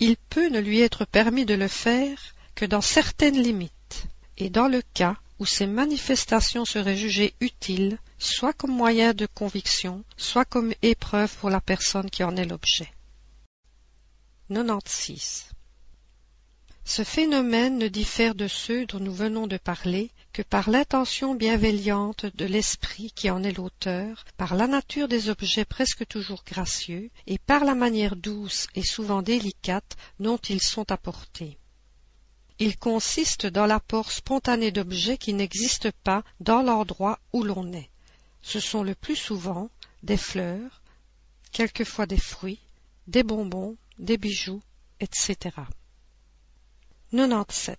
[0.00, 2.18] Il peut ne lui être permis de le faire
[2.54, 8.52] que dans certaines limites, et dans le cas où ces manifestations seraient jugées utiles, soit
[8.52, 12.92] comme moyen de conviction, soit comme épreuve pour la personne qui en est l'objet.
[14.48, 15.50] 96.
[16.86, 22.26] Ce phénomène ne diffère de ceux dont nous venons de parler que par l'intention bienveillante
[22.26, 27.38] de l'esprit qui en est l'auteur, par la nature des objets presque toujours gracieux, et
[27.38, 31.56] par la manière douce et souvent délicate dont ils sont apportés.
[32.58, 37.88] Il consiste dans l'apport spontané d'objets qui n'existent pas dans l'endroit où l'on est.
[38.42, 39.70] Ce sont le plus souvent
[40.02, 40.82] des fleurs,
[41.50, 42.60] quelquefois des fruits,
[43.06, 44.62] des bonbons, des bijoux,
[45.00, 45.50] etc.
[47.14, 47.78] 97.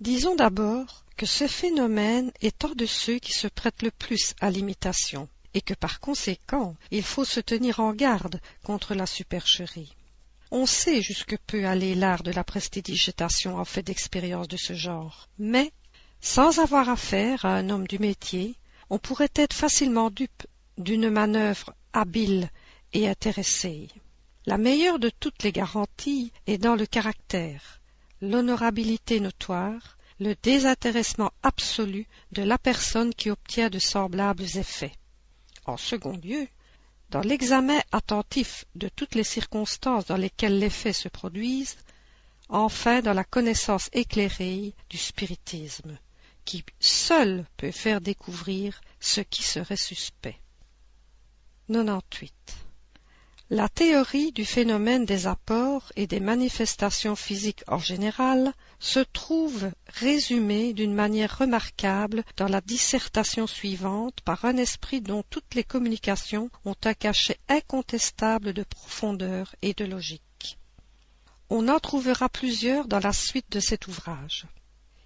[0.00, 4.50] Disons d'abord que ce phénomène est un de ceux qui se prêtent le plus à
[4.50, 9.94] l'imitation, et que par conséquent il faut se tenir en garde contre la supercherie.
[10.50, 15.28] On sait jusque peut aller l'art de la prestidigitation en fait d'expériences de ce genre,
[15.38, 15.70] mais
[16.20, 18.56] sans avoir affaire à un homme du métier,
[18.90, 20.44] on pourrait être facilement dupe
[20.76, 22.50] d'une manœuvre habile
[22.92, 23.86] et intéressée.
[24.46, 27.80] La meilleure de toutes les garanties est dans le caractère,
[28.22, 34.94] l'honorabilité notoire, le désintéressement absolu de la personne qui obtient de semblables effets.
[35.66, 36.48] En second lieu,
[37.10, 41.76] dans l'examen attentif de toutes les circonstances dans lesquelles l'effet se produise,
[42.48, 45.98] enfin dans la connaissance éclairée du spiritisme,
[46.44, 50.38] qui seul peut faire découvrir ce qui serait suspect.
[53.50, 53.56] 98.
[53.56, 60.72] La théorie du phénomène des apports et des manifestations physiques en général se trouve résumée
[60.72, 66.76] d'une manière remarquable dans la dissertation suivante par un esprit dont toutes les communications ont
[66.84, 70.58] un cachet incontestable de profondeur et de logique.
[71.48, 74.46] On en trouvera plusieurs dans la suite de cet ouvrage.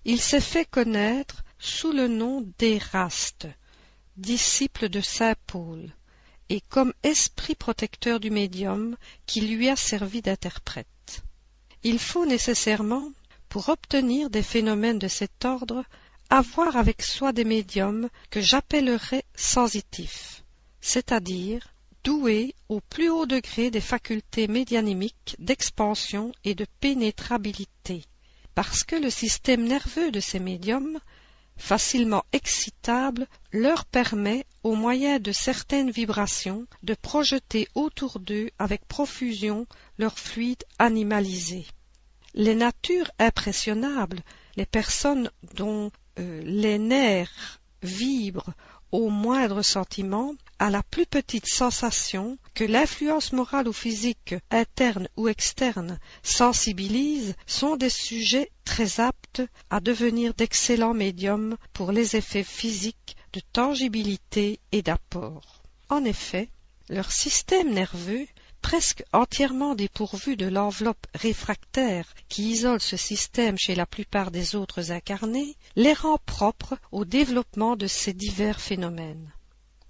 [0.05, 3.49] Il s'est fait connaître sous le nom d'Éraste,
[4.19, 5.95] disciple de saint Paul,
[6.49, 11.23] et comme esprit protecteur du médium qui lui a servi d'interprète.
[11.83, 13.11] Il faut nécessairement,
[13.49, 15.85] pour obtenir des phénomènes de cet ordre,
[16.31, 20.43] avoir avec soi des médiums que j'appellerais sensitifs,
[20.81, 21.69] c'est-à-dire
[22.03, 28.05] doués au plus haut degré des facultés médianimiques d'expansion et de pénétrabilité,
[28.55, 31.01] parce que le système nerveux de ces médiums
[31.57, 39.67] facilement excitable, leur permet, au moyen de certaines vibrations, de projeter autour d'eux avec profusion
[39.99, 41.67] leur fluide animalisé.
[42.33, 44.23] Les natures impressionnables,
[44.57, 48.55] les personnes dont euh, les nerfs vibrent
[48.91, 55.29] au moindre sentiment, à la plus petite sensation que l'influence morale ou physique, interne ou
[55.29, 63.17] externe, sensibilise, sont des sujets très aptes à devenir d'excellents médiums pour les effets physiques
[63.35, 65.65] de tangibilité et d'apport.
[65.89, 66.51] En effet,
[66.89, 68.29] leur système nerveux,
[68.63, 74.93] presque entièrement dépourvu de l'enveloppe réfractaire qui isole ce système chez la plupart des autres
[74.93, 79.33] incarnés, les rend propres au développement de ces divers phénomènes.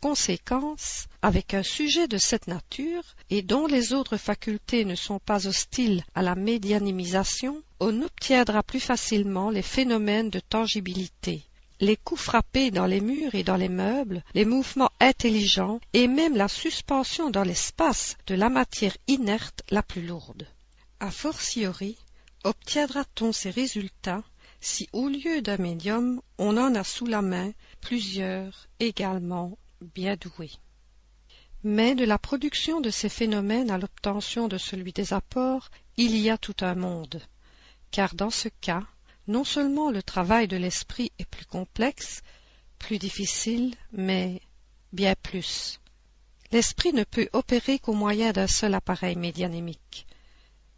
[0.00, 5.46] Conséquence, avec un sujet de cette nature, et dont les autres facultés ne sont pas
[5.46, 11.44] hostiles à la médianimisation, on obtiendra plus facilement les phénomènes de tangibilité,
[11.80, 16.36] les coups frappés dans les murs et dans les meubles, les mouvements intelligents et même
[16.36, 20.46] la suspension dans l'espace de la matière inerte la plus lourde.
[21.00, 21.96] A fortiori,
[22.44, 24.22] obtiendra-t-on ces résultats
[24.60, 30.52] si au lieu d'un médium on en a sous la main plusieurs également bien doués?
[31.62, 36.30] Mais de la production de ces phénomènes à l'obtention de celui des apports, il y
[36.30, 37.22] a tout un monde,
[37.90, 38.84] car dans ce cas,
[39.26, 42.22] non seulement le travail de l'esprit est plus complexe,
[42.78, 44.42] plus difficile, mais
[44.92, 45.80] bien plus.
[46.52, 50.06] L'esprit ne peut opérer qu'au moyen d'un seul appareil médianémique,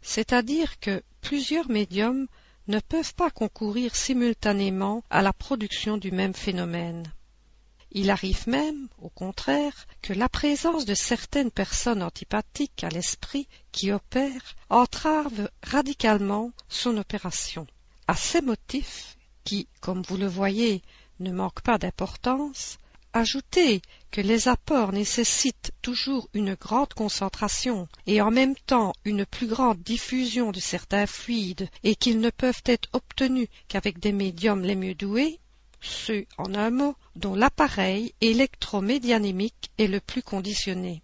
[0.01, 2.27] c'est-à-dire que plusieurs médiums
[2.67, 7.11] ne peuvent pas concourir simultanément à la production du même phénomène.
[7.91, 13.91] Il arrive même, au contraire, que la présence de certaines personnes antipathiques à l'esprit qui
[13.91, 17.67] opère entrave radicalement son opération
[18.07, 20.81] à ces motifs, qui, comme vous le voyez,
[21.19, 22.77] ne manquent pas d'importance,
[23.13, 23.81] ajoutez
[24.11, 29.81] que les apports nécessitent toujours une grande concentration et en même temps une plus grande
[29.81, 34.95] diffusion de certains fluides et qu'ils ne peuvent être obtenus qu'avec des médiums les mieux
[34.95, 35.39] doués,
[35.81, 41.01] ceux, en un mot, dont l'appareil électromédianémique est le plus conditionné.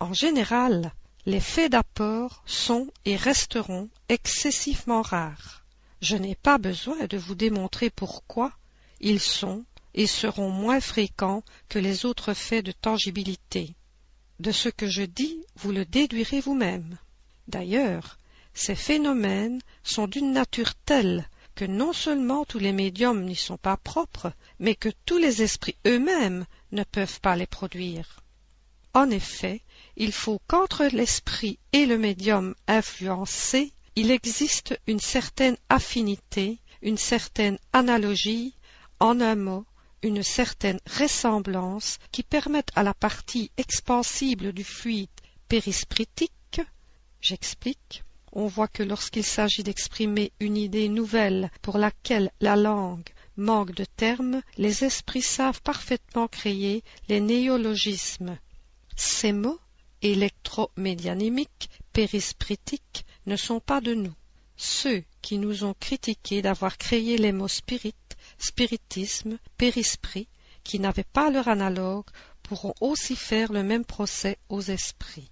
[0.00, 0.92] En général,
[1.26, 5.63] les faits d'apport sont et resteront excessivement rares.
[6.04, 8.52] Je n'ai pas besoin de vous démontrer pourquoi
[9.00, 13.74] ils sont et seront moins fréquents que les autres faits de tangibilité.
[14.38, 16.98] De ce que je dis, vous le déduirez vous-même.
[17.48, 18.18] D'ailleurs,
[18.52, 23.78] ces phénomènes sont d'une nature telle que non seulement tous les médiums n'y sont pas
[23.78, 28.20] propres, mais que tous les esprits eux-mêmes ne peuvent pas les produire.
[28.92, 29.62] En effet,
[29.96, 37.58] il faut qu'entre l'esprit et le médium influencé il existe une certaine affinité, une certaine
[37.72, 38.54] analogie,
[39.00, 39.64] en un mot,
[40.02, 45.08] une certaine ressemblance qui permettent à la partie expansible du fluide
[45.48, 46.60] périspritique,
[47.20, 53.74] j'explique, on voit que lorsqu'il s'agit d'exprimer une idée nouvelle pour laquelle la langue manque
[53.74, 58.36] de termes, les esprits savent parfaitement créer les néologismes.
[58.96, 59.60] Ces mots,
[60.02, 64.14] électromédianémiques, périspritiques, ne sont pas de nous.
[64.56, 67.94] Ceux qui nous ont critiqués d'avoir créé les mots spirit,
[68.38, 70.28] spiritisme, périsprit,
[70.62, 72.06] qui n'avaient pas leur analogue,
[72.42, 75.30] pourront aussi faire le même procès aux esprits.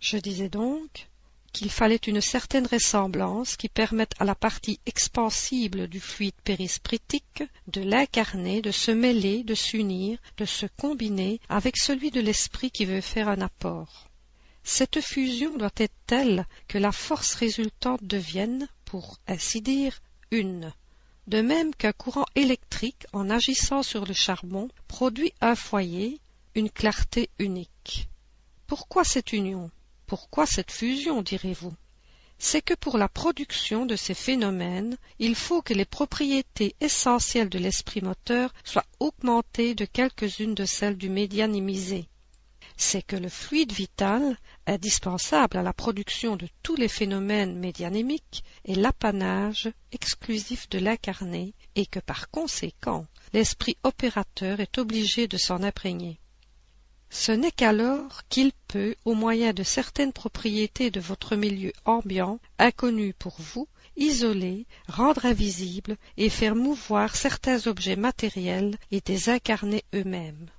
[0.00, 1.08] Je disais donc
[1.54, 7.80] qu'il fallait une certaine ressemblance qui permette à la partie expansible du fluide périspritique de
[7.80, 13.00] l'incarner, de se mêler, de s'unir, de se combiner avec celui de l'esprit qui veut
[13.00, 14.10] faire un apport.
[14.66, 20.00] Cette fusion doit être telle que la force résultante devienne, pour ainsi dire,
[20.30, 20.72] une.
[21.26, 26.18] De même qu'un courant électrique, en agissant sur le charbon, produit un foyer,
[26.54, 28.08] une clarté unique.
[28.66, 29.70] Pourquoi cette union?
[30.06, 31.74] Pourquoi cette fusion, direz-vous?
[32.38, 37.58] C'est que pour la production de ces phénomènes, il faut que les propriétés essentielles de
[37.58, 42.08] l'esprit moteur soient augmentées de quelques-unes de celles du médianimisé
[42.76, 44.36] c'est que le fluide vital,
[44.66, 51.86] indispensable à la production de tous les phénomènes médianémiques, est l'apanage exclusif de l'incarné et
[51.86, 56.18] que par conséquent l'esprit opérateur est obligé de s'en imprégner.
[57.10, 63.14] Ce n'est qu'alors qu'il peut, au moyen de certaines propriétés de votre milieu ambiant, inconnues
[63.14, 70.50] pour vous, isoler, rendre invisible et faire mouvoir certains objets matériels et des incarnés eux-mêmes.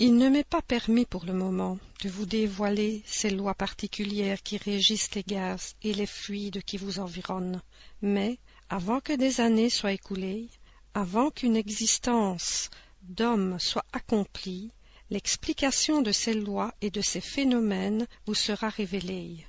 [0.00, 4.56] Il ne m'est pas permis pour le moment de vous dévoiler ces lois particulières qui
[4.56, 7.60] régissent les gaz et les fluides qui vous environnent,
[8.00, 8.38] mais
[8.68, 10.50] avant que des années soient écoulées,
[10.94, 12.70] avant qu'une existence
[13.02, 14.70] d'homme soit accomplie,
[15.10, 19.47] l'explication de ces lois et de ces phénomènes vous sera révélée,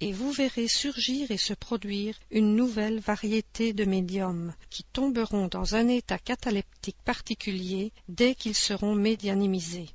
[0.00, 5.74] et vous verrez surgir et se produire une nouvelle variété de médiums qui tomberont dans
[5.74, 9.90] un état cataleptique particulier dès qu'ils seront médianimisés.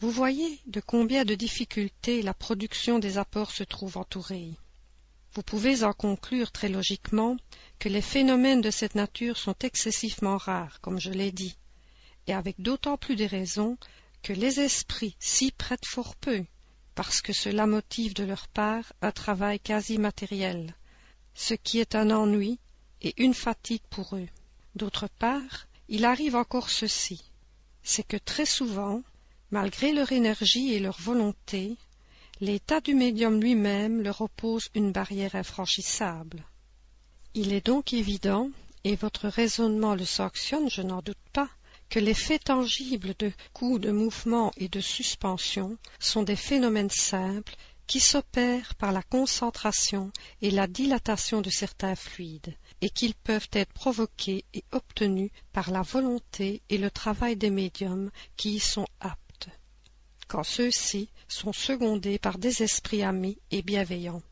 [0.00, 4.50] Vous voyez de combien de difficultés la production des apports se trouve entourée.
[5.34, 7.36] Vous pouvez en conclure très logiquement
[7.78, 11.56] que les phénomènes de cette nature sont excessivement rares, comme je l'ai dit,
[12.26, 13.76] et avec d'autant plus de raison
[14.22, 16.44] que les esprits s'y prêtent fort peu,
[16.94, 20.74] parce que cela motive de leur part un travail quasi matériel,
[21.34, 22.58] ce qui est un ennui
[23.00, 24.28] et une fatigue pour eux.
[24.74, 27.22] D'autre part, il arrive encore ceci,
[27.82, 29.02] c'est que très souvent,
[29.50, 31.76] malgré leur énergie et leur volonté,
[32.40, 36.44] l'état du médium lui-même leur oppose une barrière infranchissable.
[37.34, 38.50] Il est donc évident,
[38.84, 41.48] et votre raisonnement le sanctionne, je n'en doute pas,
[41.92, 47.54] que les faits tangibles de coups de mouvement et de suspension sont des phénomènes simples
[47.86, 53.74] qui s'opèrent par la concentration et la dilatation de certains fluides, et qu'ils peuvent être
[53.74, 59.50] provoqués et obtenus par la volonté et le travail des médiums qui y sont aptes,
[60.28, 64.22] quand ceux-ci sont secondés par des esprits amis et bienveillants.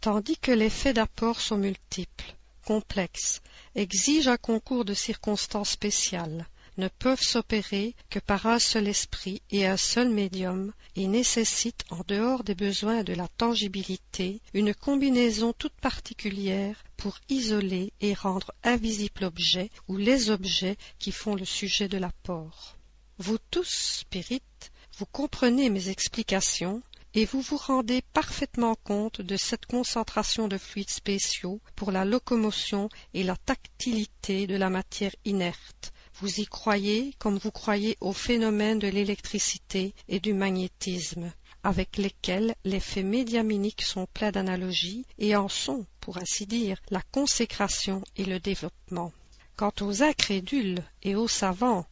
[0.00, 2.34] Tandis que les faits d'apport sont multiples,
[2.66, 3.40] complexes,
[3.76, 9.66] exigent un concours de circonstances spéciales, ne peuvent s'opérer que par un seul esprit et
[9.66, 15.74] un seul médium, et nécessitent, en dehors des besoins de la tangibilité, une combinaison toute
[15.74, 21.98] particulière pour isoler et rendre invisible l'objet ou les objets qui font le sujet de
[21.98, 22.76] l'apport.
[23.18, 26.82] Vous tous, spirites, vous comprenez mes explications,
[27.14, 32.88] et vous vous rendez parfaitement compte de cette concentration de fluides spéciaux pour la locomotion
[33.12, 38.78] et la tactilité de la matière inerte, vous y croyez comme vous croyez au phénomène
[38.78, 41.32] de l'électricité et du magnétisme,
[41.64, 47.02] avec lesquels les faits médiaminiques sont pleins d'analogies et en sont, pour ainsi dire, la
[47.10, 49.12] consécration et le développement.
[49.56, 51.86] Quant aux incrédules et aux savants,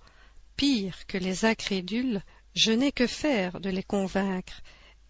[0.57, 2.23] pire que les incrédules,
[2.55, 4.63] je n'ai que faire de les convaincre,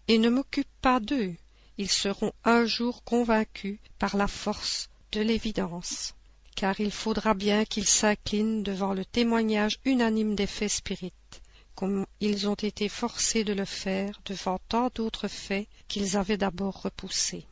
[0.07, 1.35] et ne m'occupe pas d'eux,
[1.77, 6.13] ils seront un jour convaincus par la force de l'évidence
[6.55, 11.41] car il faudra bien qu'ils s'inclinent devant le témoignage unanime des faits spirites,
[11.75, 16.81] comme ils ont été forcés de le faire devant tant d'autres faits qu'ils avaient d'abord
[16.81, 17.45] repoussés.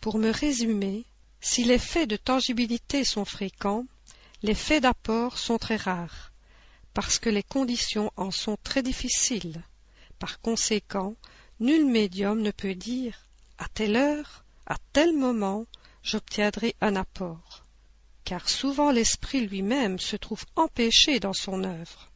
[0.00, 1.04] Pour me résumer,
[1.40, 3.86] si les faits de tangibilité sont fréquents,
[4.42, 6.32] les faits d'apport sont très rares,
[6.94, 9.62] parce que les conditions en sont très difficiles.
[10.18, 11.14] Par conséquent,
[11.60, 13.26] nul médium ne peut dire
[13.58, 15.66] à telle heure, à tel moment,
[16.02, 17.67] j'obtiendrai un apport
[18.28, 22.12] car souvent l'esprit lui-même se trouve empêché dans son œuvre.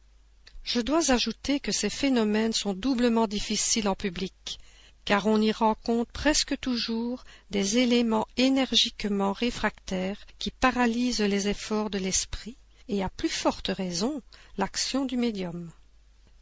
[0.63, 4.59] Je dois ajouter que ces phénomènes sont doublement difficiles en public,
[5.05, 11.97] car on y rencontre presque toujours des éléments énergiquement réfractaires qui paralysent les efforts de
[11.97, 12.57] l'esprit
[12.89, 14.21] et à plus forte raison
[14.57, 15.71] l'action du médium.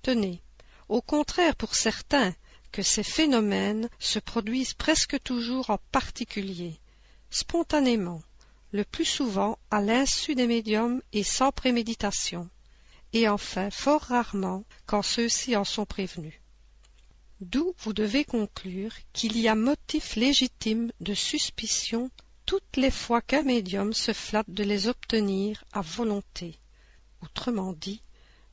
[0.01, 0.41] Tenez,
[0.89, 2.36] au contraire pour certains,
[2.74, 6.78] que ces phénomènes se produisent presque toujours en particulier,
[7.30, 8.22] spontanément,
[8.72, 12.49] le plus souvent à l'insu des médiums et sans préméditation,
[13.13, 16.39] et enfin fort rarement quand ceux-ci en sont prévenus.
[17.41, 22.11] D'où vous devez conclure qu'il y a motif légitime de suspicion
[22.45, 26.59] toutes les fois qu'un médium se flatte de les obtenir à volonté,
[27.22, 28.03] autrement dit,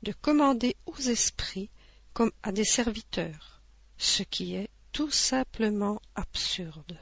[0.03, 1.71] de commander aux esprits
[2.13, 3.61] comme à des serviteurs,
[3.99, 6.99] ce qui est tout simplement absurde.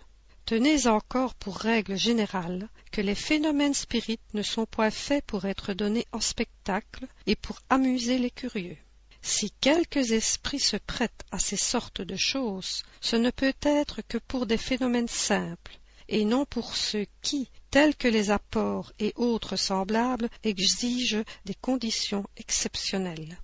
[0.47, 5.75] Tenez encore pour règle générale que les phénomènes spirites ne sont point faits pour être
[5.75, 8.79] donnés en spectacle et pour amuser les curieux.
[9.23, 14.19] Si quelques esprits se prêtent à ces sortes de choses, ce ne peut être que
[14.19, 19.57] pour des phénomènes simples, et non pour ceux qui, tels que les apports et autres
[19.57, 23.37] semblables, exigent des conditions exceptionnelles.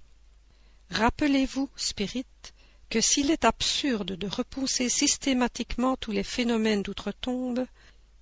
[0.91, 2.52] Rappelez-vous, spirites,
[2.93, 7.65] que s'il est absurde de repousser systématiquement tous les phénomènes d'outre-tombe,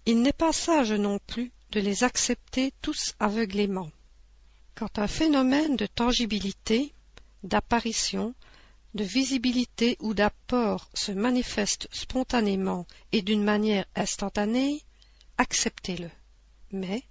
[0.07, 3.91] il n'est pas sage non plus de les accepter tous aveuglément.
[4.77, 6.95] Quand un phénomène de tangibilité,
[7.43, 8.33] d'apparition,
[8.95, 14.85] de visibilité ou d'apport se manifeste spontanément et d'une manière instantanée,
[15.37, 16.11] acceptez-le.
[16.71, 17.03] Mais,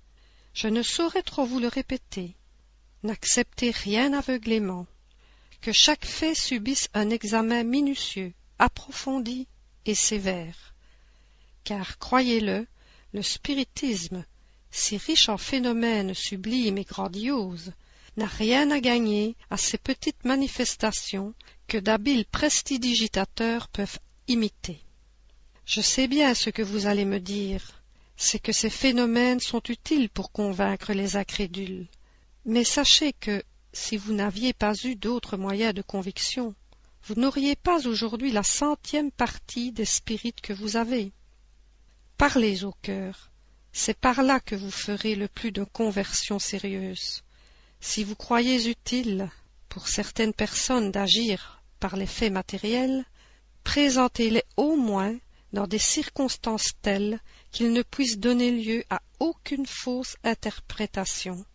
[0.54, 2.38] je ne saurais trop vous le répéter,
[3.04, 4.88] n'acceptez rien aveuglément
[5.62, 9.48] que chaque fait subisse un examen minutieux, approfondi
[9.86, 10.74] et sévère.
[11.64, 12.68] Car, croyez-le,
[13.14, 14.26] le spiritisme,
[14.72, 17.74] si riche en phénomènes sublimes et grandioses,
[18.18, 21.34] n'a rien à gagner à ces petites manifestations
[21.68, 24.80] que d'habiles prestidigitateurs peuvent imiter.
[25.66, 27.84] Je sais bien ce que vous allez me dire,
[28.18, 31.88] c'est que ces phénomènes sont utiles pour convaincre les incrédules.
[32.46, 33.44] Mais sachez que,
[33.80, 36.54] si vous n'aviez pas eu d'autres moyens de conviction,
[37.06, 41.14] vous n'auriez pas aujourd'hui la centième partie des spirites que vous avez.
[42.18, 43.32] Parlez au cœur,
[43.72, 47.24] c'est par là que vous ferez le plus de conversions sérieuses.
[47.80, 49.32] Si vous croyez utile,
[49.70, 53.06] pour certaines personnes, d'agir par les faits matériels,
[53.64, 55.16] présentez-les au moins
[55.54, 57.20] dans des circonstances telles
[57.52, 61.46] qu'ils ne puissent donner lieu à aucune fausse interprétation,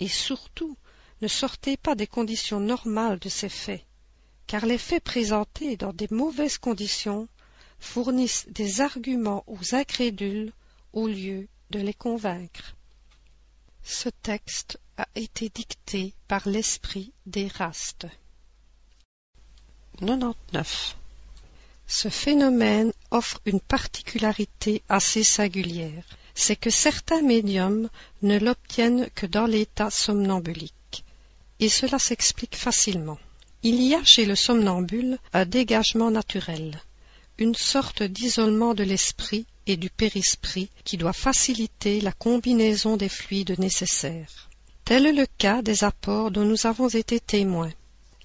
[0.00, 0.76] et surtout
[1.22, 3.84] ne sortez pas des conditions normales de ces faits,
[4.48, 7.28] car les faits présentés dans des mauvaises conditions
[7.78, 10.52] fournissent des arguments aux incrédules
[10.92, 12.74] au lieu de les convaincre.
[13.84, 18.06] Ce texte a été dicté par l'esprit d'Éraste.
[20.00, 20.96] 99.
[21.86, 26.04] Ce phénomène offre une particularité assez singulière,
[26.34, 27.88] c'est que certains médiums
[28.22, 30.74] ne l'obtiennent que dans l'état somnambulique.
[31.62, 33.20] Et cela s'explique facilement.
[33.62, 36.82] Il y a chez le somnambule un dégagement naturel,
[37.38, 43.60] une sorte d'isolement de l'esprit et du périsprit qui doit faciliter la combinaison des fluides
[43.60, 44.50] nécessaires.
[44.84, 47.70] Tel est le cas des apports dont nous avons été témoins.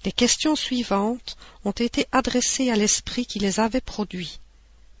[0.04, 4.40] Les questions suivantes ont été adressées à l'esprit qui les avait produits,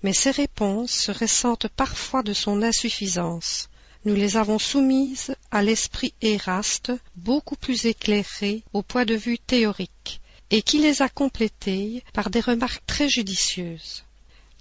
[0.04, 3.68] mais ces réponses se ressentent parfois de son insuffisance.
[4.08, 10.22] Nous les avons soumises à l'esprit Éraste, beaucoup plus éclairé au point de vue théorique,
[10.48, 14.04] et qui les a complétées par des remarques très judicieuses.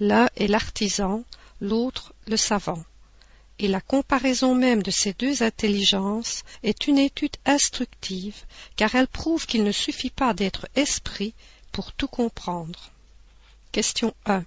[0.01, 1.23] L'un est l'artisan,
[1.61, 2.83] l'autre le savant.
[3.57, 8.43] Et la comparaison même de ces deux intelligences est une étude instructive,
[8.75, 11.33] car elle prouve qu'il ne suffit pas d'être esprit
[11.71, 12.91] pour tout comprendre.
[13.71, 14.43] Question 1.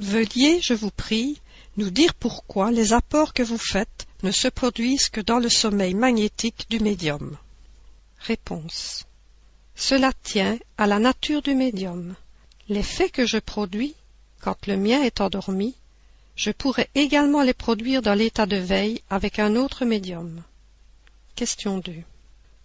[0.00, 1.40] Veuillez, je vous prie,
[1.76, 5.94] nous dire pourquoi les apports que vous faites ne se produisent que dans le sommeil
[5.94, 7.36] magnétique du médium.
[8.18, 9.04] Réponse.
[9.74, 12.14] Cela tient à la nature du médium.
[12.68, 13.94] Les faits que je produis,
[14.40, 15.74] quand le mien est endormi,
[16.36, 20.42] je pourrais également les produire dans l'état de veille avec un autre médium.
[21.34, 21.94] Question 2.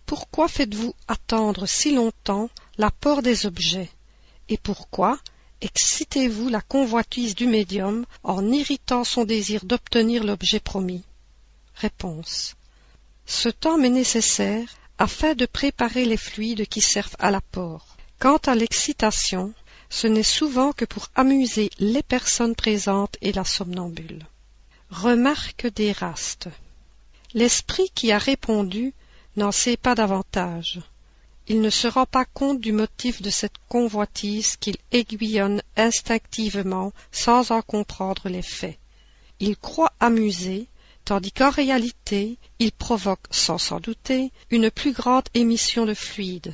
[0.05, 3.89] Pourquoi faites-vous attendre si longtemps l'apport des objets?
[4.49, 5.19] Et pourquoi
[5.61, 11.03] excitez-vous la convoitise du médium en irritant son désir d'obtenir l'objet promis
[11.75, 12.55] Réponse.
[13.25, 17.97] Ce temps m'est nécessaire afin de préparer les fluides qui servent à l'apport.
[18.19, 19.53] Quant à l'excitation,
[19.89, 24.25] ce n'est souvent que pour amuser les personnes présentes et la somnambule.
[24.89, 26.49] Remarque d'Éraste.
[27.33, 28.93] L'esprit qui a répondu
[29.35, 30.79] n'en sait pas davantage.
[31.47, 37.51] Il ne se rend pas compte du motif de cette convoitise qu'il aiguillonne instinctivement sans
[37.51, 38.77] en comprendre les faits.
[39.39, 40.67] Il croit amuser,
[41.05, 46.53] tandis qu'en réalité il provoque, sans s'en douter, une plus grande émission de fluide,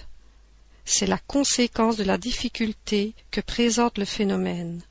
[0.86, 4.82] c'est la conséquence de la difficulté que présente le phénomène,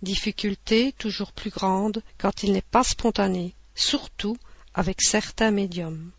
[0.00, 4.36] difficulté toujours plus grande quand il n'est pas spontané, surtout
[4.74, 6.10] avec certains médiums.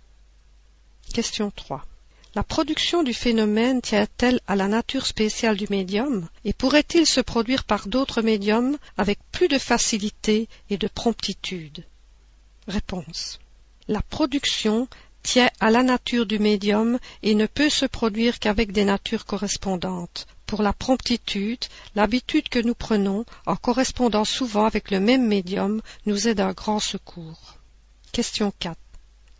[2.33, 2.41] Question 3.
[2.41, 7.63] La production du phénomène tient-elle à la nature spéciale du médium et pourrait-il se produire
[7.63, 11.85] par d'autres médiums avec plus de facilité et de promptitude?
[12.67, 13.39] Réponse.
[13.87, 14.87] La production
[15.21, 20.25] tient à la nature du médium et ne peut se produire qu'avec des natures correspondantes.
[20.47, 21.65] Pour la promptitude,
[21.95, 26.79] l'habitude que nous prenons, en correspondant souvent avec le même médium, nous est d'un grand
[26.79, 27.59] secours.
[28.11, 28.82] Question 4.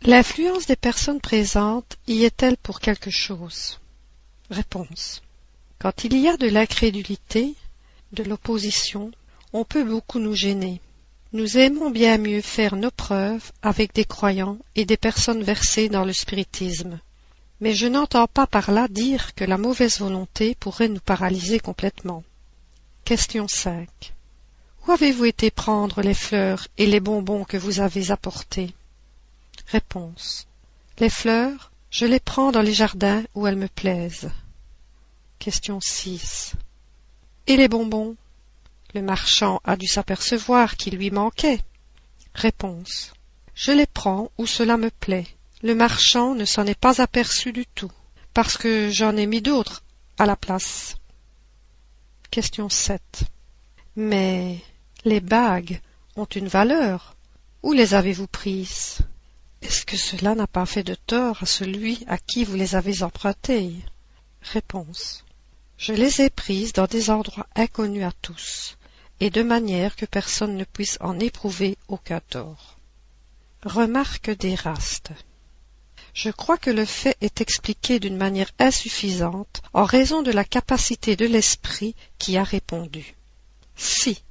[0.06, 3.80] L'influence des personnes présentes y est-elle pour quelque chose?
[4.50, 5.22] Réponse.
[5.78, 7.54] Quand il y a de l'incrédulité,
[8.12, 9.12] de l'opposition,
[9.54, 10.82] on peut beaucoup nous gêner.
[11.32, 16.04] Nous aimons bien mieux faire nos preuves avec des croyants et des personnes versées dans
[16.04, 17.00] le spiritisme.
[17.62, 22.24] Mais je n'entends pas par là dire que la mauvaise volonté pourrait nous paralyser complètement.
[23.06, 23.88] Question 5.
[24.86, 28.74] Où avez-vous été prendre les fleurs et les bonbons que vous avez apportés?
[29.66, 30.46] Réponse.
[30.98, 34.30] Les fleurs, je les prends dans les jardins où elles me plaisent.
[35.38, 36.54] Question 6.
[37.46, 38.16] Et les bonbons?
[38.94, 41.60] Le marchand a dû s'apercevoir qu'il lui manquait.
[42.34, 43.12] Réponse.
[43.54, 45.26] Je les prends où cela me plaît.
[45.62, 47.92] Le marchand ne s'en est pas aperçu du tout,
[48.34, 49.82] parce que j'en ai mis d'autres
[50.18, 50.96] à la place.
[52.30, 53.00] Question 7.
[53.96, 54.58] Mais
[55.04, 55.80] les bagues
[56.16, 57.16] ont une valeur.
[57.62, 58.98] Où les avez-vous prises?
[59.64, 63.02] Est-ce que cela n'a pas fait de tort à celui à qui vous les avez
[63.02, 63.72] empruntées?
[64.42, 65.24] Réponse.
[65.78, 68.76] Je les ai prises dans des endroits inconnus à tous,
[69.20, 72.78] et de manière que personne ne puisse en éprouver aucun tort.
[73.64, 75.12] Remarque d'Éraste.
[76.12, 81.16] Je crois que le fait est expliqué d'une manière insuffisante en raison de la capacité
[81.16, 83.14] de l'esprit qui a répondu.
[83.76, 84.22] Si,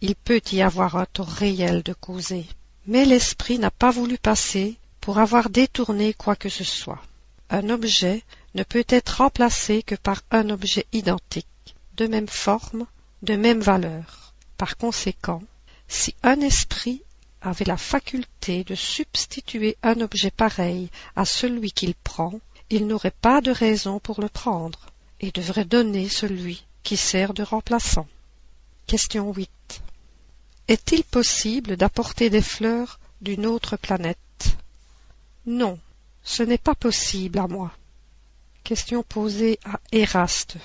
[0.00, 2.46] il peut y avoir un tort réel de causer,
[2.88, 7.02] mais l'esprit n'a pas voulu passer pour avoir détourné quoi que ce soit.
[7.50, 8.22] Un objet
[8.54, 12.86] ne peut être remplacé que par un objet identique, de même forme,
[13.22, 14.32] de même valeur.
[14.56, 15.42] Par conséquent,
[15.86, 17.02] si un esprit
[17.42, 23.42] avait la faculté de substituer un objet pareil à celui qu'il prend, il n'aurait pas
[23.42, 24.86] de raison pour le prendre,
[25.20, 28.06] et devrait donner celui qui sert de remplaçant.
[28.86, 29.50] Question 8.
[30.68, 34.18] Est-il possible d'apporter des fleurs d'une autre planète?
[35.46, 35.78] Non,
[36.22, 37.72] ce n'est pas possible à moi.
[38.64, 40.58] Question posée à Éraste.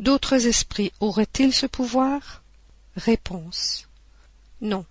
[0.00, 2.42] D'autres esprits auraient-ils ce pouvoir?
[2.96, 3.88] Réponse.
[4.60, 4.84] Non,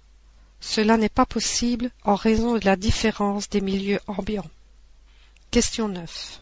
[0.61, 4.49] cela n'est pas possible en raison de la différence des milieux ambiants.
[5.51, 6.41] Question 9.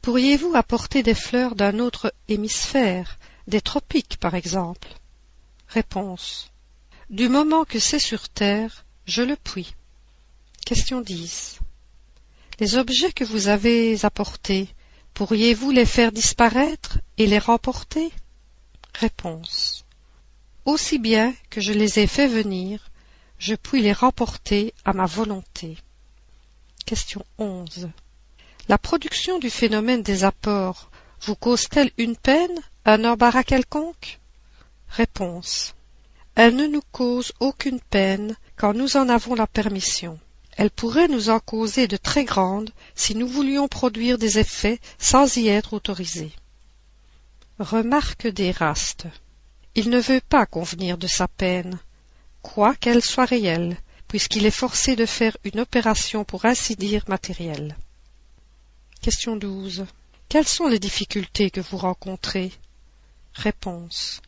[0.00, 3.18] Pourriez-vous apporter des fleurs d'un autre hémisphère,
[3.48, 4.88] des tropiques par exemple?
[5.68, 6.50] Réponse.
[7.10, 9.74] Du moment que c'est sur Terre, je le puis.
[10.64, 11.60] Question 10.
[12.60, 14.68] Les objets que vous avez apportés,
[15.12, 18.10] pourriez-vous les faire disparaître et les remporter?
[18.94, 19.84] Réponse.
[20.64, 22.90] Aussi bien que je les ai fait venir,
[23.38, 25.76] je puis les remporter à ma volonté.
[26.86, 27.90] Question 11.
[28.68, 30.90] La production du phénomène des apports
[31.20, 34.20] vous cause-t-elle une peine, un embarras quelconque?
[34.88, 35.73] Réponse.
[36.36, 40.18] Elle ne nous cause aucune peine quand nous en avons la permission.
[40.56, 45.36] Elle pourrait nous en causer de très grandes si nous voulions produire des effets sans
[45.36, 46.32] y être autorisés.
[47.58, 49.06] Remarque d'Éraste.
[49.76, 51.78] Il ne veut pas convenir de sa peine,
[52.42, 53.76] quoi qu'elle soit réelle,
[54.08, 57.76] puisqu'il est forcé de faire une opération pour ainsi dire matérielle.
[59.00, 59.86] Question 12.
[60.28, 62.52] Quelles sont les difficultés que vous rencontrez?
[63.34, 64.20] Réponse.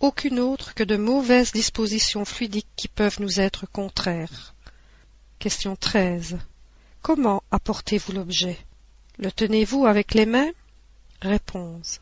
[0.00, 4.54] Aucune autre que de mauvaises dispositions fluidiques qui peuvent nous être contraires.
[5.38, 6.38] Question 13.
[7.02, 8.58] Comment apportez-vous l'objet?
[9.18, 10.52] Le tenez-vous avec les mains?
[11.20, 12.00] Réponse.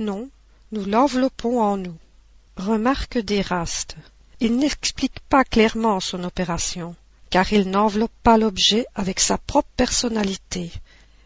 [0.00, 0.28] Non,
[0.72, 1.96] nous l'enveloppons en nous.
[2.56, 3.94] Remarque d'Éraste.
[4.40, 6.96] Il n'explique pas clairement son opération,
[7.30, 10.72] car il n'enveloppe pas l'objet avec sa propre personnalité,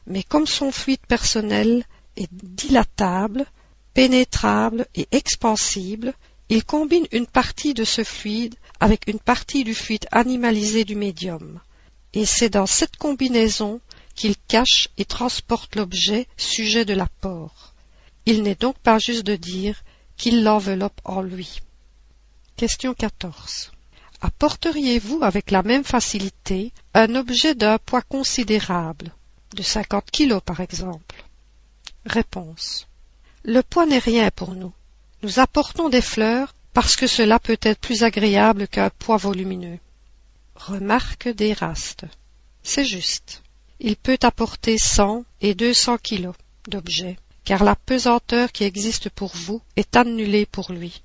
[0.06, 1.84] mais comme son fluide personnel
[2.16, 3.46] est dilatable,
[3.94, 6.14] pénétrable et expansible,
[6.48, 11.60] il combine une partie de ce fluide avec une partie du fluide animalisé du médium,
[12.12, 13.80] et c'est dans cette combinaison
[14.14, 17.74] qu'il cache et transporte l'objet sujet de l'apport.
[18.26, 19.82] Il n'est donc pas juste de dire
[20.16, 21.60] qu'il l'enveloppe en lui.
[22.56, 23.72] Question 14.
[24.20, 29.12] Apporteriez-vous avec la même facilité un objet d'un poids considérable,
[29.56, 31.24] de 50 kilos par exemple?
[32.06, 32.86] Réponse.
[33.44, 34.72] Le poids n'est rien pour nous.
[35.22, 39.78] Nous apportons des fleurs parce que cela peut être plus agréable qu'un poids volumineux.
[40.54, 42.04] Remarque d'Éraste.
[42.62, 43.42] C'est juste.
[43.80, 46.36] Il peut apporter cent et deux cents kilos
[46.68, 51.02] d'objets, car la pesanteur qui existe pour vous est annulée pour lui.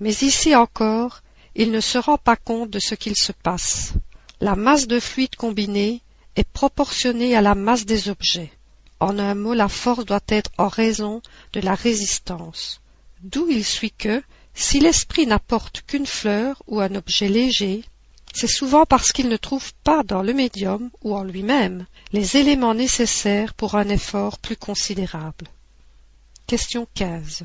[0.00, 1.22] Mais ici encore,
[1.54, 3.92] il ne se rend pas compte de ce qu'il se passe.
[4.40, 6.02] La masse de fluide combiné
[6.34, 8.50] est proportionnée à la masse des objets.
[9.00, 11.20] En un mot, la force doit être en raison
[11.52, 12.80] de la résistance.
[13.22, 14.22] D'où il suit que,
[14.54, 17.84] si l'esprit n'apporte qu'une fleur ou un objet léger,
[18.32, 22.74] c'est souvent parce qu'il ne trouve pas dans le médium ou en lui-même les éléments
[22.74, 25.46] nécessaires pour un effort plus considérable.
[26.46, 27.44] Question 15.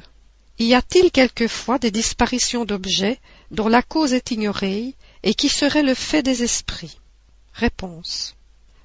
[0.60, 3.20] Y a-t-il quelquefois des disparitions d'objets
[3.52, 7.00] dont la cause est ignorée et qui seraient le fait des esprits?
[7.54, 8.36] Réponse.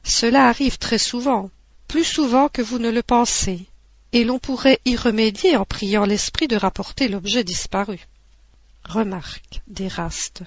[0.03, 1.51] Cela arrive très souvent,
[1.89, 3.67] plus souvent que vous ne le pensez,
[4.13, 8.01] et l'on pourrait y remédier en priant l'esprit de rapporter l'objet disparu.
[8.85, 10.43] Remarque d'Éraste.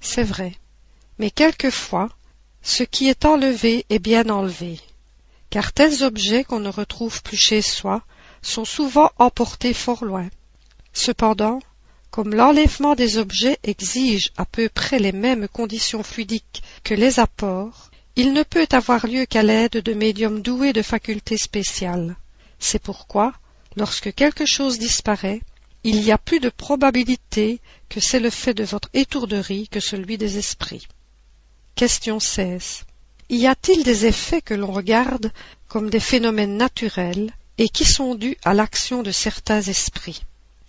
[0.00, 0.54] C'est vrai,
[1.18, 2.08] mais quelquefois,
[2.62, 4.80] ce qui est enlevé est bien enlevé,
[5.50, 8.02] car tels objets qu'on ne retrouve plus chez soi
[8.42, 10.28] sont souvent emportés fort loin.
[10.92, 11.60] Cependant,
[12.10, 17.91] comme l'enlèvement des objets exige à peu près les mêmes conditions fluidiques que les apports,
[18.16, 22.16] il ne peut avoir lieu qu'à l'aide de médiums doués de facultés spéciales.
[22.58, 23.32] C'est pourquoi,
[23.76, 25.40] lorsque quelque chose disparaît,
[25.84, 30.18] il y a plus de probabilité que c'est le fait de votre étourderie que celui
[30.18, 30.86] des esprits.
[31.74, 32.84] Question 16.
[33.30, 35.32] Y a-t-il des effets que l'on regarde
[35.68, 40.22] comme des phénomènes naturels et qui sont dus à l'action de certains esprits?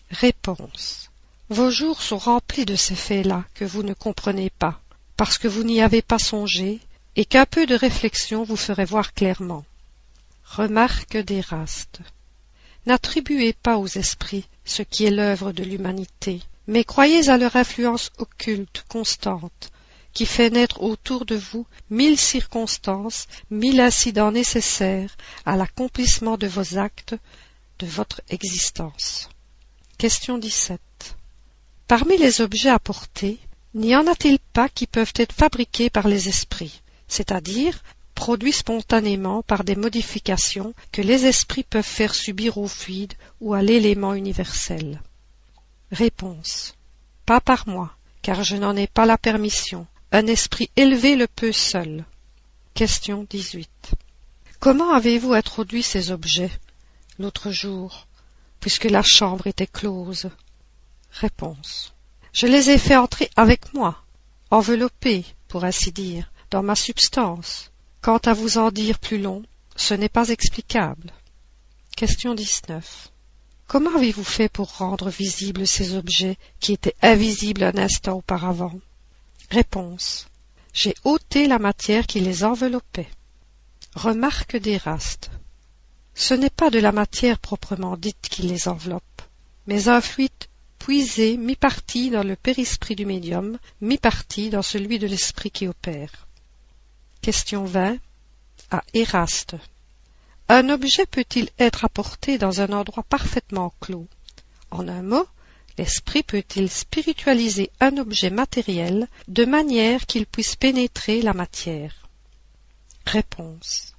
[0.10, 1.10] Réponse.
[1.50, 4.80] Vos jours sont remplis de ces faits-là que vous ne comprenez pas,
[5.18, 6.80] parce que vous n'y avez pas songé,
[7.16, 9.66] et qu'un peu de réflexion vous ferait voir clairement.
[10.43, 11.99] Remarque d'Éraste.
[12.86, 18.11] N'attribuez pas aux esprits ce qui est l'œuvre de l'humanité, mais croyez à leur influence
[18.18, 19.72] occulte, constante,
[20.14, 26.78] qui fait naître autour de vous mille circonstances, mille incidents nécessaires à l'accomplissement de vos
[26.78, 27.16] actes,
[27.80, 29.30] de votre existence.
[29.97, 30.80] Question 17.
[31.88, 33.39] Parmi les objets apportés,
[33.74, 36.83] n'y en a-t-il pas qui peuvent être fabriqués par les esprits,
[37.14, 37.84] c'est-à-dire
[38.16, 43.61] produits spontanément par des modifications que les esprits peuvent faire subir au fluide ou à
[43.61, 44.99] l'élément universel
[45.91, 46.76] Réponse.
[47.28, 49.86] Pas par moi, car je n'en ai pas la permission.
[50.11, 52.03] Un esprit élevé le peut seul.
[52.74, 53.70] Question 18.
[54.59, 56.51] Comment avez-vous introduit ces objets
[57.20, 58.07] l'autre jour,
[58.59, 60.30] puisque la chambre était close?
[61.11, 61.93] Réponse.
[62.32, 64.03] Je les ai fait entrer avec moi,
[64.49, 67.72] enveloppés, pour ainsi dire, dans ma substance.
[68.01, 69.41] Quant à vous en dire plus long,
[69.76, 71.12] ce n'est pas explicable.
[71.95, 73.12] Question 19.
[73.66, 78.80] Comment avez-vous fait pour rendre visibles ces objets qui étaient invisibles un instant auparavant?
[79.49, 80.28] Réponse.
[80.74, 83.10] J'ai ôté la matière qui les enveloppait.
[83.95, 85.32] Remarque d'Éraste.
[86.14, 89.24] Ce n'est pas de la matière proprement dite qui les enveloppe,
[89.66, 90.30] mais un fluide
[90.78, 96.28] puisé mi-parti dans le périsprit du médium, mi-parti dans celui de l'esprit qui opère.
[97.24, 97.99] Question 20.
[98.69, 99.55] À Éraste.
[100.49, 104.09] Un objet peut-il être apporté dans un endroit parfaitement clos?
[104.71, 105.26] En un mot,
[105.78, 112.09] l'esprit peut-il spiritualiser un objet matériel de manière qu'il puisse pénétrer la matière?
[113.05, 113.93] Réponse.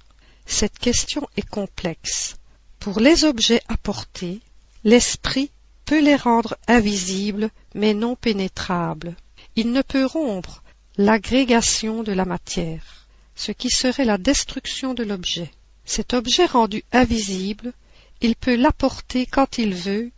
[0.45, 2.35] Cette question est complexe.
[2.77, 4.39] Pour les objets apportés,
[4.83, 5.49] l'esprit
[5.85, 9.15] peut les rendre invisibles mais non pénétrables.
[9.55, 10.61] Il ne peut rompre
[10.97, 13.04] l'agrégation de la matière,
[13.35, 15.51] ce qui serait la destruction de l'objet.
[15.83, 17.73] Cet objet rendu invisible,
[18.21, 20.11] il peut l'apporter quand il veut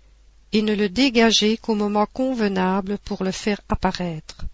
[0.53, 4.45] et ne le dégager qu'au moment convenable pour le faire apparaître.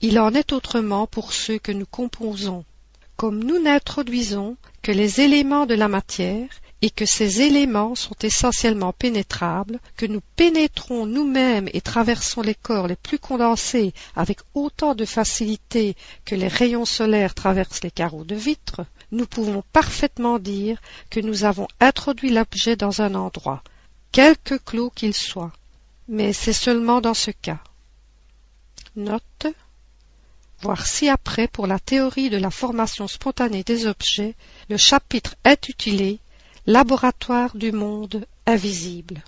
[0.00, 2.64] Il en est autrement pour ceux que nous composons.
[3.16, 6.48] Comme nous n'introduisons que les éléments de la matière,
[6.82, 12.86] et que ces éléments sont essentiellement pénétrables, que nous pénétrons nous-mêmes et traversons les corps
[12.86, 18.34] les plus condensés avec autant de facilité que les rayons solaires traversent les carreaux de
[18.34, 23.62] vitre, nous pouvons parfaitement dire que nous avons introduit l'objet dans un endroit,
[24.12, 25.52] quelque clos qu'il soit,
[26.08, 27.60] mais c'est seulement dans ce cas.
[28.96, 29.46] Note.
[30.62, 34.34] Voir ci-après pour la théorie de la formation spontanée des objets.
[34.70, 36.18] Le chapitre intitulé
[36.68, 39.22] Laboratoire du monde invisible.